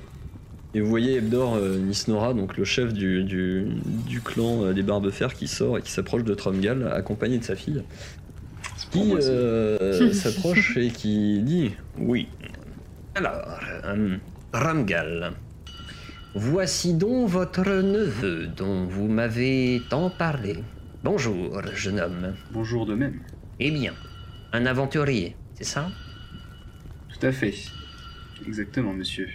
[0.76, 5.48] Et vous voyez Ebdor Nisnora, donc le chef du, du, du clan des Barbefers, qui
[5.48, 7.82] sort et qui s'approche de Tromgal, accompagné de sa fille,
[8.92, 12.28] qui euh, s'approche et qui dit Oui.
[13.16, 14.18] Alors, euh,
[14.54, 15.34] Ramgal,
[16.34, 20.64] Voici donc votre neveu dont vous m'avez tant parlé.
[21.04, 22.36] Bonjour, jeune homme.
[22.52, 23.20] Bonjour de même.
[23.60, 23.94] Eh bien,
[24.54, 25.90] un aventurier, c'est ça?
[27.10, 27.54] Tout à fait.
[28.48, 29.28] Exactement, monsieur.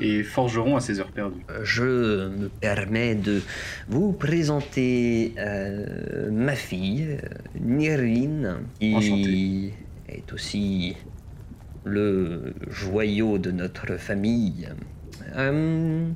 [0.00, 1.44] Et forgeron à ses heures perdues.
[1.62, 3.42] Je me permets de
[3.88, 7.18] vous présenter euh, ma fille,
[7.60, 9.74] Nirine, qui Enchanté.
[10.08, 10.96] est aussi
[11.84, 14.68] le joyau de notre famille.
[15.36, 16.08] Euh,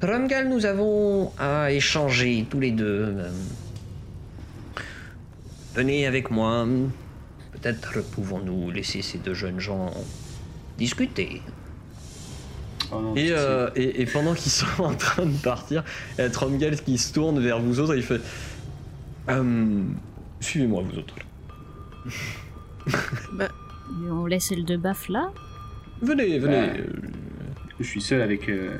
[0.00, 3.16] Trumgal, nous avons à échanger tous les deux.
[5.74, 6.66] Venez avec moi.
[7.52, 9.92] Peut-être pouvons-nous laisser ces deux jeunes gens
[10.78, 11.40] discuter.
[12.92, 15.82] Oh Et, euh, et, et pendant qu'ils sont en train de partir,
[16.18, 18.20] il y a Tromgal qui se tourne vers vous autres et il fait
[19.28, 19.82] Euh,
[20.40, 21.14] Suivez-moi, vous autres.
[22.86, 22.90] Et
[24.10, 25.30] on laisse le de baf là.
[26.02, 26.54] Venez, venez.
[26.60, 26.84] Ouais.
[27.80, 28.76] Je suis seul avec euh,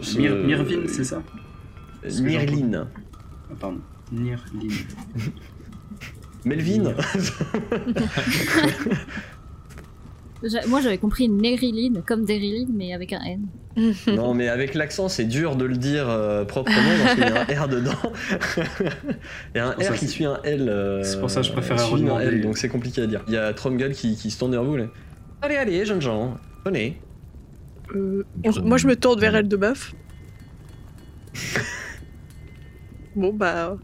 [0.00, 1.22] Ce- c'est ça?
[2.22, 2.86] Myrline.
[3.50, 3.80] ah, Pardon.
[4.10, 4.68] Nirlin.
[6.44, 6.94] Melvin.
[10.68, 13.46] Moi j'avais compris Neriline comme Deriline mais avec un N.
[14.08, 17.40] non, mais avec l'accent, c'est dur de le dire euh, proprement parce qu'il y a
[17.40, 17.92] un R dedans.
[19.54, 20.68] A un R ça qui suit un L.
[20.68, 22.24] euh, c'est pour ça que je d'un redemander.
[22.26, 23.22] L, donc c'est compliqué à dire.
[23.28, 24.76] Il y a Tromgal qui, qui se tourne vers vous.
[24.76, 24.84] Là.
[25.40, 27.00] Allez, allez, jeunes gens, venez.
[27.94, 29.94] Euh, on- moi, je me tourne vers elle de baf.
[33.16, 33.76] bon, bah.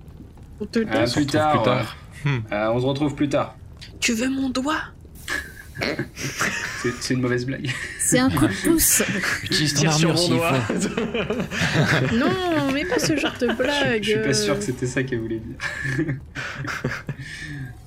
[0.60, 1.12] On te laisse.
[1.14, 1.52] plus tard.
[1.52, 1.96] plus tard.
[2.24, 2.30] ouais.
[2.52, 3.56] Euh, on se retrouve plus tard.
[4.00, 4.80] Tu veux mon doigt?
[6.82, 7.70] C'est une mauvaise blague.
[8.00, 9.02] C'est un coup de pouce.
[9.44, 12.14] Utilise ton armure s'il faut.
[12.16, 14.02] Non, mais pas ce genre de blague.
[14.02, 15.56] Je suis pas sûr que c'était ça qu'elle voulait dire.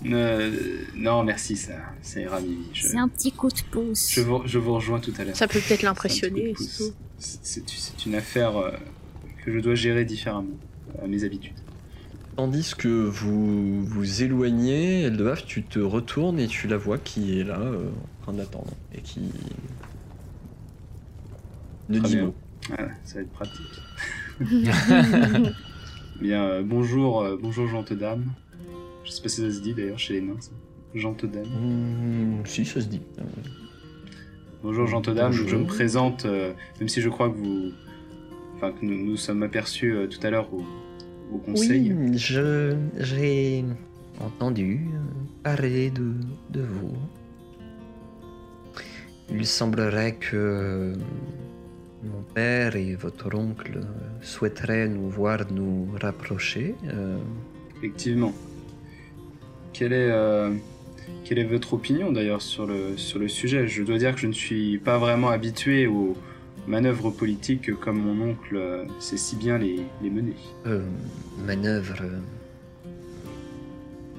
[0.04, 0.50] Euh,
[0.96, 2.66] non, merci, ça, ça ira, Mimi.
[2.74, 4.10] Je, C'est un petit coup de pouce.
[4.12, 5.36] je, vous, je vous rejoins tout à l'heure.
[5.36, 6.56] Ça peut peut-être l'impressionner,
[7.20, 8.72] c'est une affaire euh,
[9.46, 10.58] que je dois gérer différemment
[11.04, 11.54] à mes habitudes.
[12.36, 17.44] Tandis que vous vous éloignez, Eldebaf, tu te retournes et tu la vois qui est
[17.44, 18.72] là, euh, en train d'attendre.
[18.96, 19.22] Et qui.
[21.90, 22.34] ne dit mot.
[23.04, 23.82] Ça va être pratique.
[26.22, 28.26] Bien, euh, bonjour, euh, bonjour, gente dame.
[29.04, 30.52] Je sais pas si ça se dit d'ailleurs chez les nains, ça.
[30.94, 31.46] Gente dame.
[31.46, 33.02] Hmm, si, ça se dit.
[34.62, 35.32] Bonjour, gente dame.
[35.32, 35.48] Bonjour.
[35.48, 37.72] Je me présente, euh, même si je crois que vous.
[38.56, 40.64] Enfin, que nous nous sommes aperçus euh, tout à l'heure au,
[41.34, 41.94] au conseil.
[41.94, 43.64] Oui, je j'ai
[44.20, 44.82] entendu
[45.44, 46.14] parler de,
[46.52, 46.96] de vous.
[49.30, 50.94] Il semblerait que
[52.04, 53.80] mon père et votre oncle
[54.22, 56.76] souhaiteraient nous voir nous rapprocher.
[56.88, 57.18] euh,
[57.78, 58.34] Effectivement.
[59.74, 60.52] Quelle est, euh,
[61.24, 63.68] quelle est votre opinion d'ailleurs sur le, sur le sujet?
[63.68, 66.16] Je dois dire que je ne suis pas vraiment habitué aux
[66.68, 70.36] manœuvres politiques comme mon oncle sait si bien les, les mener.
[70.66, 70.84] euh,
[71.46, 71.98] manœuvre.
[72.02, 72.20] euh,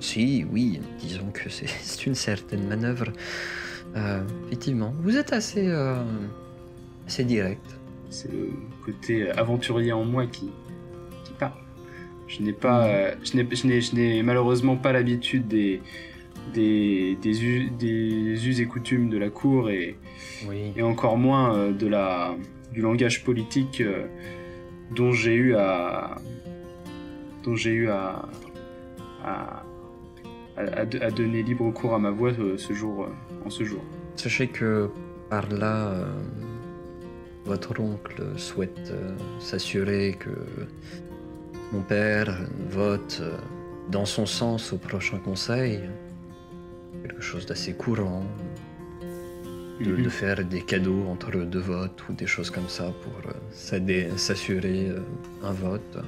[0.01, 3.13] Si, oui, disons que c'est une certaine manœuvre.
[3.97, 6.03] Euh, effectivement, vous êtes assez, euh,
[7.07, 7.65] assez direct.
[8.11, 8.51] C'est le
[8.85, 10.51] côté aventurier en moi qui,
[11.25, 11.53] qui parle.
[12.27, 15.81] Je n'ai pas, n'ai je n'ai malheureusement pas l'habitude des,
[16.53, 19.97] des, des, us, des us et coutumes de la cour et,
[20.49, 20.73] Oui.
[20.77, 22.35] et encore moins euh, de la,
[22.73, 24.07] du langage politique euh,
[24.95, 26.17] dont j'ai eu à
[27.45, 28.29] dont j'ai eu à,
[29.25, 29.63] à,
[31.11, 33.09] donner libre cours à ma voix euh, ce jour,
[33.45, 33.81] en ce jour.
[34.17, 34.89] Sachez que
[35.31, 36.05] par là, euh,
[37.45, 40.31] votre oncle souhaite euh, s'assurer que
[41.73, 42.39] mon père
[42.71, 43.37] vote euh,
[43.91, 45.81] dans son sens au prochain conseil.
[47.03, 48.25] Quelque chose d'assez courant,
[49.81, 50.03] de, Mhm.
[50.03, 54.89] de faire des cadeaux entre deux votes ou des choses comme ça pour euh, s'assurer
[54.91, 55.01] euh,
[55.43, 55.99] un vote.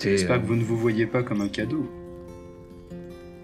[0.00, 1.88] J'espère que euh, vous ne vous voyez pas comme un cadeau?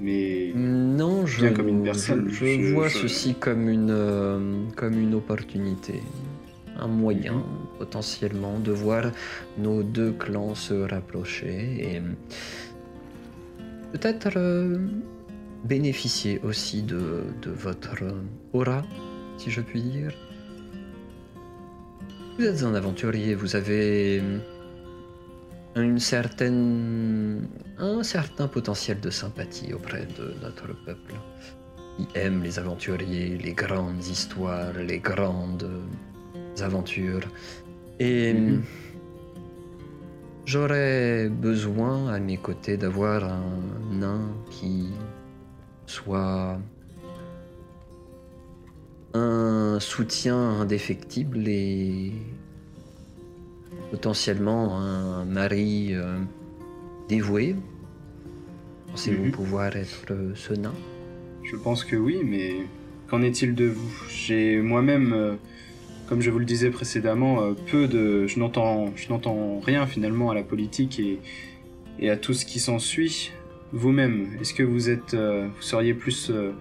[0.02, 3.90] Mais Non, je, Bien comme une personne, je, je je- vois je- ceci comme une,
[3.90, 6.02] euh, comme une opportunité,
[6.78, 7.42] un moyen Mhm.
[7.78, 9.04] potentiellement de voir
[9.58, 12.02] nos deux clans se rapprocher et
[13.92, 14.78] peut-être euh,
[15.64, 17.96] bénéficier aussi de, de votre
[18.52, 18.82] aura,
[19.36, 20.12] si je puis dire.
[22.38, 24.22] Vous êtes un aventurier, vous avez
[25.76, 31.14] une certaine, un certain potentiel de sympathie auprès de notre peuple,
[31.96, 35.68] qui aime les aventuriers, les grandes histoires, les grandes
[36.60, 37.28] aventures.
[37.98, 38.62] Et Mhm.
[40.46, 43.60] j'aurais besoin à mes côtés d'avoir un
[43.92, 44.88] nain qui
[45.90, 46.58] soit
[49.12, 52.12] un soutien indéfectible et
[53.90, 56.18] potentiellement un mari euh,
[57.08, 57.56] dévoué.
[58.92, 59.30] Pensez-vous Mhm.
[59.32, 60.74] pouvoir être euh, ce nain
[61.42, 62.52] Je pense que oui, mais
[63.08, 63.90] qu'en est-il de vous?
[64.08, 65.34] J'ai moi-même, euh,
[66.08, 70.30] comme je vous le disais précédemment, euh, peu de, je n'entends, je n'entends rien finalement
[70.30, 71.18] à la politique et,
[71.98, 73.32] et à tout ce qui s'ensuit.
[73.72, 76.52] Vous-même, est-ce que vous êtes, euh, vous seriez plus euh,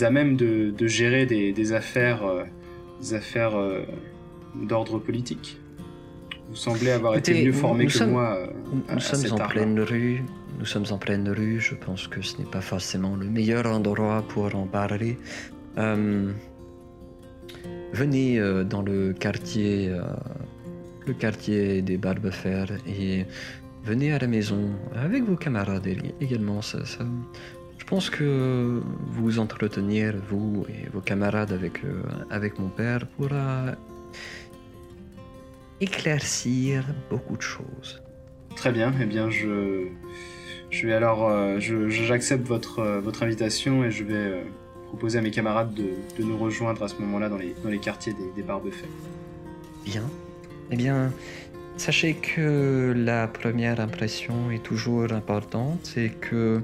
[0.00, 2.44] à même de, de gérer des, des affaires, euh,
[3.00, 3.54] des affaires
[4.54, 5.58] d'ordre politique?
[6.48, 8.38] Vous semblez avoir été mieux formé que sommes- moi.
[8.72, 10.22] Nous, à- nous à sommes en pleine rue.
[10.58, 11.58] Nous sommes en pleine rue.
[11.60, 15.16] Je pense que ce n'est pas forcément le meilleur endroit pour en parler.
[17.92, 19.90] Venez dans le quartier,
[21.06, 23.24] le quartier des Barbefers et
[23.84, 26.62] venez à la maison avec vos camarades ég- également.
[26.62, 27.06] Ça, ça-
[27.78, 33.76] je pense que vous entretenir, vous et vos camarades avec, euh, avec mon père, pourra
[35.80, 38.02] éclaircir beaucoup de choses.
[38.56, 39.86] Très bien, eh bien je,
[40.70, 44.42] je vais alors, euh, j'accepte votre, euh, votre invitation et je vais euh,
[44.86, 47.78] proposer à mes camarades de, de nous rejoindre à ce moment-là dans les, dans les
[47.80, 48.88] quartiers des, des Barbefets.
[49.84, 50.04] Bien.
[50.70, 51.12] Eh bien,
[51.76, 56.60] sachez que la première impression est toujours importante et que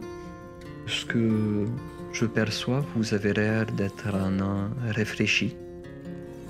[0.86, 1.64] ce que
[2.12, 5.56] je perçois, vous avez l'air d'être un nain réfléchi.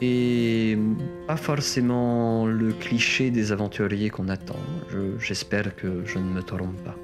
[0.02, 0.78] Et
[1.26, 4.56] pas forcément le cliché des aventuriers qu'on attend.
[4.90, 6.96] Je- J'espère que je ne me trompe pas.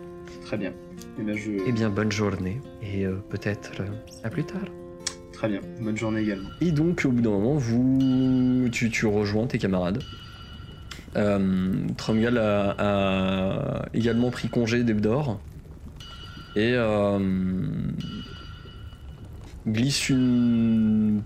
[0.47, 0.73] Très bien.
[1.19, 1.51] Eh bien, je...
[1.67, 3.87] Eh bien, bonne journée et euh, peut-être euh,
[4.25, 4.65] à plus tard.
[5.33, 5.61] Très bien.
[5.83, 6.49] Bonne journée également.
[6.63, 10.03] Et donc, au bout d'un moment, vous, tu, tu rejoins tes camarades.
[11.17, 15.41] Euh, Trumgal a, a également pris congé d'Ebdor
[16.57, 17.19] et euh,
[19.67, 21.23] glisse une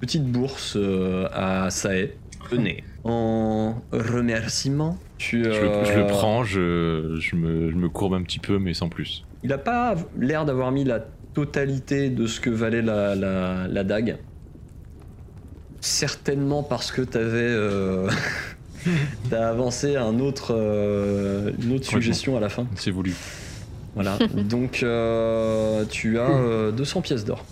[0.00, 2.10] petite bourse euh, à Sae.
[2.50, 2.84] Venez.
[3.04, 8.22] En remerciement, tu, Je, le- je le prends, je, je, me, je me courbe un
[8.22, 9.24] petit peu, mais sans plus.
[9.42, 11.00] Il n'a pas l'air d'avoir mis la
[11.34, 14.18] totalité de ce que valait la, la- la dague.
[15.80, 18.08] Certainement parce que t'avais, euh,
[19.30, 22.66] t'as avancé un autre, euh, une autre suggestion à la fin.
[22.76, 23.14] C'est voulu.
[23.94, 24.18] Voilà.
[24.48, 27.44] Donc euh, tu as euh, 200 pièces d'or.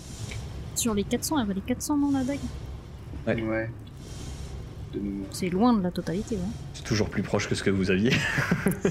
[0.74, 2.39] Sur les 400, elle valait 400 dans la dague.
[3.26, 3.43] Ouais.
[3.43, 3.70] Ouais.
[5.32, 6.49] C'est loin de la totalité, hein.
[6.72, 8.12] C'est toujours plus proche que ce que vous aviez.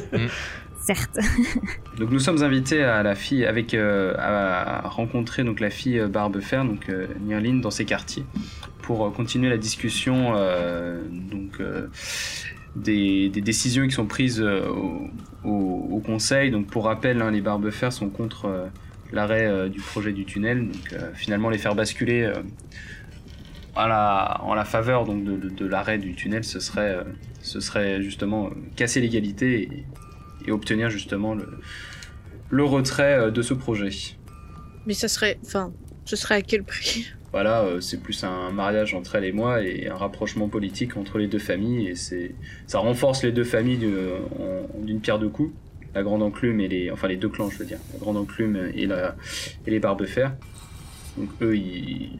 [0.83, 1.17] Certes.
[1.97, 6.09] Donc nous sommes invités à la fille avec euh, à rencontrer donc la fille euh,
[6.09, 7.07] Barbefer donc euh,
[7.61, 8.25] dans ses quartiers
[8.81, 10.33] pour euh, continuer la discussion
[11.09, 11.61] donc
[12.75, 14.43] des, décisions qui sont prises
[15.45, 18.69] au, conseil donc pour rappel hein, les Barbefer sont contre
[19.13, 22.29] l'arrêt du projet du tunnel donc finalement les faire basculer
[23.75, 26.97] à la, en la faveur donc de, l'arrêt du tunnel ce serait
[27.41, 29.85] ce serait justement casser l'égalité
[30.45, 31.47] et obtenir justement le,
[32.49, 33.89] le retrait euh, de ce projet.
[34.85, 35.39] Mais ça serait.
[35.45, 35.73] Enfin,
[36.05, 37.07] ce serait à quel prix?
[37.31, 41.17] Voilà, euh, c'est plus un mariage entre elle et moi et un rapprochement politique entre
[41.17, 42.35] les deux familles et c'est
[42.67, 44.17] ça renforce les deux familles de-
[44.83, 45.51] d'une pierre deux coups.
[45.95, 48.69] La grande enclume et les enfin les deux clans je veux dire, la grande enclume
[48.75, 49.15] et la
[49.65, 50.27] et les barbefer.
[51.17, 52.19] Donc eux ils,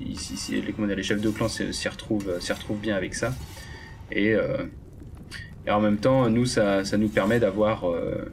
[0.00, 0.18] ils-
[0.50, 3.34] ils- les, comment dire, les chefs de clan s'y retrouvent s'y retrouvent bien avec ça
[4.12, 4.64] et euh,
[5.66, 8.24] et en même temps nous ça, ça nous permet d'avoir euh,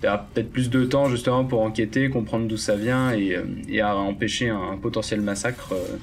[0.00, 3.80] d'avoir peut-être plus de temps justement pour enquêter, comprendre d'où ça vient et, euh, et
[3.80, 5.96] à empêcher un, un potentiel massacre euh,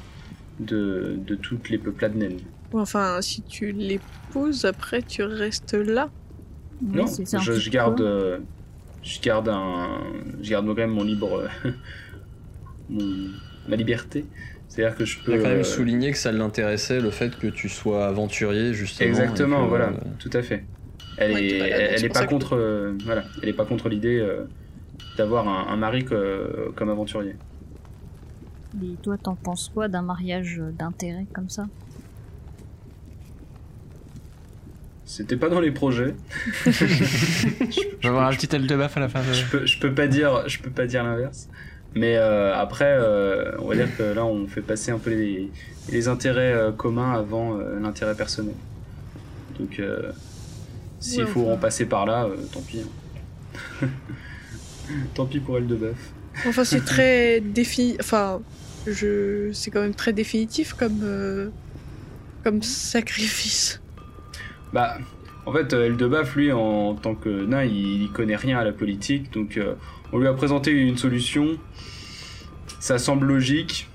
[0.60, 2.40] de, de toutes les peuplades naines.
[2.74, 6.10] Enfin, si tu l'épouses, après tu restes là.
[6.82, 8.40] Non, un je, je garde, euh,
[9.04, 10.02] je garde un,
[10.42, 11.50] je garde quand même mon libre,
[12.90, 13.30] mon-
[13.68, 14.26] ma liberté.
[14.70, 15.34] C'est-à-dire que je Il peux.
[15.34, 19.08] a quand même euh, souligné que ça l'intéressait le fait que tu sois aventurier justement.
[19.08, 20.64] Exactement, que, voilà, euh, tout à fait.
[21.18, 23.90] Elle Ouais, est, elle, elle est pas que- contre, euh, voilà, elle est pas contre
[23.90, 24.46] l'idée euh,
[25.18, 27.36] d'avoir un, un mari que- comme aventurier.
[28.82, 31.66] Et toi, t'en penses quoi d'un mariage d'intérêt comme ça?
[35.04, 36.14] C'était pas dans les projets.
[36.66, 39.34] Je vais avoir un petit aile de baf à la fin de.
[39.34, 41.50] je peux, je peux pas dire, je peux pas dire l'inverse.
[41.96, 45.50] Mais euh, après, euh, on va dire que là, on fait passer un peu les,
[45.92, 48.54] les intérêts euh, communs avant l'intérêt personnel.
[49.60, 49.82] Donc,
[51.00, 51.54] s'il Ouais, faut enfin.
[51.54, 52.82] en passer par là, tant pis.
[53.82, 53.88] hein.
[55.14, 56.12] tant pis pour elle de bœuf.
[56.46, 57.98] Enfin, c'est très défini.
[58.00, 58.42] Enfin,
[58.88, 59.50] je.
[59.54, 61.52] C'est quand même très définitif comme.
[62.44, 63.82] Comme sacrifice.
[64.72, 64.98] Bah,
[65.46, 68.72] en fait, euh, Eldebaf, lui, en tant que nain, il, il connaît rien à la
[68.72, 69.60] politique, donc
[70.12, 71.58] on lui a présenté une solution.
[72.80, 73.88] Ça semble logique.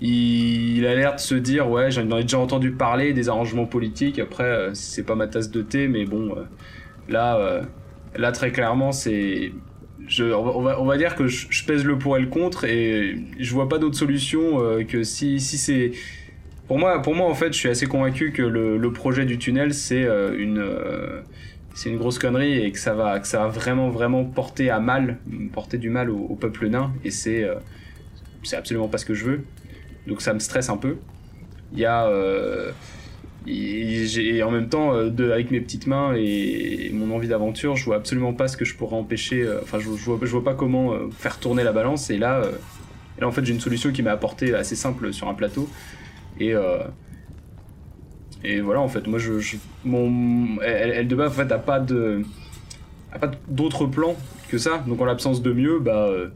[0.00, 4.18] il, a l'air de se dire ouais j'en ai déjà entendu parler des arrangements politiques.
[4.18, 6.44] Après euh, c'est pas ma tasse de thé, mais bon euh,
[7.08, 7.62] là euh,
[8.16, 9.52] là très clairement c'est
[10.20, 13.78] on, va, dire que je, pèse le pour et le contre et je vois pas
[13.78, 15.92] d'autre solution que si, si c'est
[16.68, 19.72] pour moi pour moi en fait je suis assez convaincu que le, projet du tunnel
[19.72, 20.62] c'est une
[21.74, 24.80] c'est une grosse connerie et que ça va que ça va vraiment vraiment porter à
[24.80, 25.18] mal
[25.52, 27.56] porter du mal au, peuple nain et c'est euh,
[28.42, 29.44] c'est absolument pas ce que je veux
[30.06, 30.96] donc ça me stresse un peu
[31.72, 32.70] il y a euh,
[33.46, 37.96] et en même temps, euh, avec mes petites mains et mon envie d'aventure, je vois
[37.96, 39.42] absolument pas ce que je pourrais empêcher.
[39.42, 42.08] euh, Enfin, je, vois, pas comment faire tourner la balance.
[42.08, 42.42] Et là,
[43.18, 45.68] là en fait, j'ai une solution qui m'a apporté assez simple sur un plateau.
[46.40, 46.54] Et,
[48.44, 51.58] et voilà, en fait, moi, je, je- mon, elle, elle de bas, en fait, a
[51.58, 52.22] pas de,
[53.12, 54.16] a pas d'autre plan
[54.48, 54.84] que ça.
[54.86, 56.30] Donc, en l'absence de mieux, bah, euh,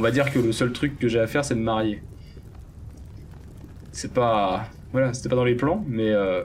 [0.00, 2.02] on va dire que le seul truc que j'ai à faire, c'est de me marier.
[3.92, 6.44] C'est pas, voilà, c'était pas dans les plans, mais euh,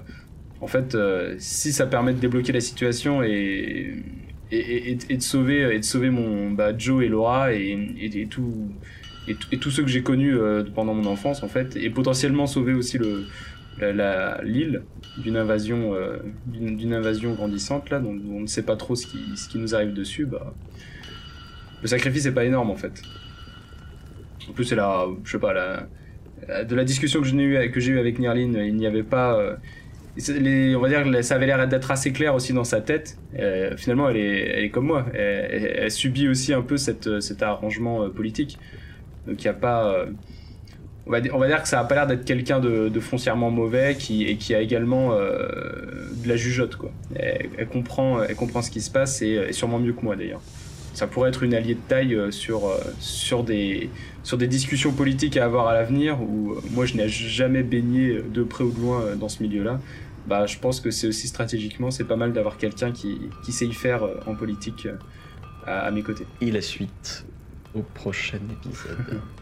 [0.62, 4.04] en fait, euh, si ça permet de débloquer la situation et
[4.52, 8.54] et, et- de sauver et de sauver mon bah, Joe et Laura et, et, tout
[9.28, 10.38] et, tous ceux que j'ai connus
[10.76, 13.28] pendant mon enfance en fait et potentiellement sauver aussi le
[13.82, 14.84] l'île
[15.18, 16.18] d'une invasion euh,
[16.94, 19.94] invasion grandissante là dont on ne sait pas trop ce qui ce qui nous arrive
[19.94, 20.54] dessus bah
[21.82, 23.02] le sacrifice est pas énorme en fait
[24.50, 25.88] en plus c'est la je sais pas la
[26.64, 30.76] de la discussion que je n'ai eu j'ai avec Nirlin il n'y avait pas euh,
[30.76, 33.18] on va dire ça avait l'air d'être assez clair aussi dans sa tête.
[33.38, 35.06] Euh, finalement, elle est, elle est comme moi.
[35.14, 38.58] Elle, subit aussi un peu cette, cet arrangement euh, politique.
[39.28, 40.06] Donc il n'y a pas.
[41.08, 43.00] On, va, di- on va dire que ça a pas l'air d'être quelqu'un de, de
[43.00, 46.76] foncièrement mauvais qui, et qui a également euh, de la jugeote.
[46.76, 46.92] Quoi.
[47.16, 50.16] Elle, elle comprend, elle comprend ce qui se passe et, et sûrement mieux que moi
[50.16, 50.42] d'ailleurs.
[50.94, 53.90] Ça pourrait être une alliée de taille euh, sur, euh, sur, des,
[54.24, 58.44] sur des discussions politiques à avoir à l'avenir où moi je n'ai jamais baigné de
[58.44, 59.80] près ou de loin dans ce milieu-là
[60.28, 63.68] bah, je pense que c'est aussi stratégiquement, c'est pas mal d'avoir quelqu'un qui, qui sait
[63.68, 64.88] y faire en politique
[65.68, 66.26] à, à mes côtés.
[66.42, 67.26] Et la suite
[67.76, 69.20] au prochain épisode.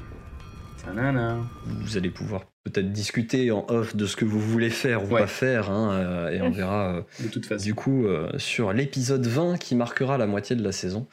[0.86, 5.22] Vous allez pouvoir peut-être discuter en off de ce que vous voulez faire ou Ouais.
[5.22, 7.64] pas faire, hein, euh, et on verra euh, De toute façon.
[7.64, 11.08] du coup euh, sur l'épisode 20 qui marquera la moitié de la saison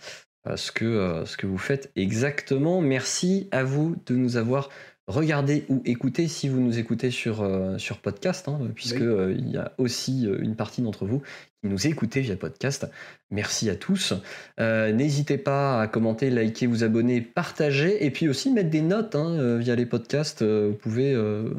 [0.56, 2.80] ce, que, ce que vous faites exactement.
[2.80, 4.70] Merci à vous de nous avoir
[5.10, 9.02] regardé ou écouté si vous nous écoutez sur, euh, sur podcast, hein, puisque Oui.
[9.02, 11.20] euh, il y a aussi euh, une partie d'entre vous
[11.60, 12.86] qui nous écoutez via podcast.
[13.30, 14.14] Merci à tous.
[14.58, 19.58] N'hésitez pas à commenter, liker, vous abonner, partager et puis aussi mettre des notes hein,
[19.58, 20.42] via les podcasts.
[20.42, 21.14] Vous pouvez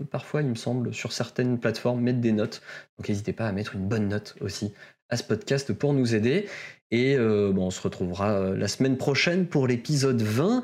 [0.10, 2.64] parfois, il me semble, sur certaines plateformes mettre des notes.
[2.98, 4.74] Donc n'hésitez pas à mettre une bonne note aussi
[5.10, 6.48] à ce podcast pour nous aider.
[6.90, 10.64] Et bon, on se retrouvera la semaine prochaine pour l'épisode 20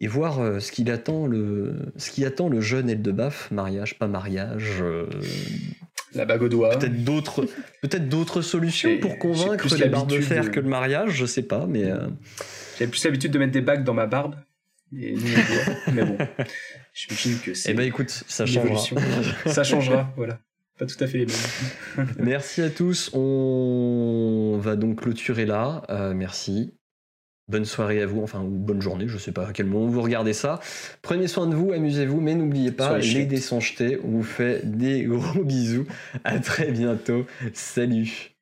[0.00, 4.06] et voir euh, ce qu'il attend le ce qui attend le jeune Eldebaf, mariage, pas
[4.08, 5.06] mariage, euh,
[6.14, 6.78] La bague au doigt.
[6.78, 7.46] peut-être d'autres
[7.82, 11.42] peut-être d'autres solutions J'ai- pour convaincre les barres de fer que le mariage, je sais
[11.42, 12.06] pas, mais euh,
[12.78, 14.34] J'avais plus l'habitude de mettre des bagues dans ma barbe.
[14.96, 15.16] Et.
[15.92, 16.16] Mais bon,
[16.94, 18.78] j'imagine que c'est eh ben écoute, ça changera.
[19.46, 20.38] Ça changera, voilà.
[20.78, 22.06] Pas tout à fait les mêmes.
[22.18, 23.10] Merci à tous.
[23.14, 25.82] On va donc clôturer là.
[25.88, 26.74] Euh, merci.
[27.48, 30.02] Bonne soirée à vous, enfin, ou bonne journée, je sais pas à quel moment vous
[30.02, 30.58] regardez ça.
[31.00, 33.28] Prenez soin de vous, amusez-vous, mais n'oubliez pas, Soyez les chouettes.
[33.28, 34.00] dés sont jetés.
[34.02, 35.86] On vous fait des gros bisous.
[36.24, 37.24] À très bientôt.
[37.54, 38.32] Salut.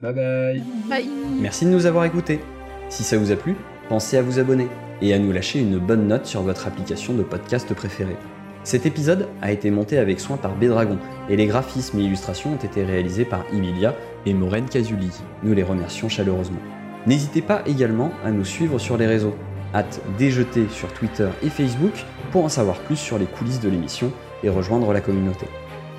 [0.00, 0.62] Bye bye.
[0.88, 1.08] Bye.
[1.38, 2.40] Merci de nous avoir écoutés.
[2.88, 3.56] Si ça vous a plu,
[3.90, 4.68] pensez à vous abonner
[5.02, 8.16] et à nous lâcher une bonne note sur votre application de podcast préférée.
[8.64, 10.98] Cet épisode a été monté avec soin par Bédragon
[11.28, 13.94] et les graphismes et illustrations ont été réalisés par Emilia
[14.24, 15.10] et Maureen Casuli.
[15.42, 16.58] Nous les remercions chaleureusement.
[17.06, 19.34] N'hésitez pas également à nous suivre sur les réseaux.
[19.74, 21.92] Hâte déjeter sur Twitter et Facebook
[22.32, 25.46] pour en savoir plus sur les coulisses de l'émission et rejoindre la communauté.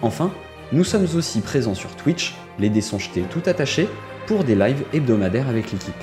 [0.02, 0.32] Enfin,
[0.74, 2.82] nous sommes aussi présents sur Twitch, les dés
[3.30, 3.88] tout attachés,
[4.26, 5.94] pour des lives hebdomadaires avec l'équipe.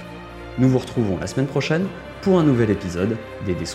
[0.59, 1.87] Nous vous retrouvons la semaine prochaine
[2.23, 3.67] pour un nouvel épisode des dés.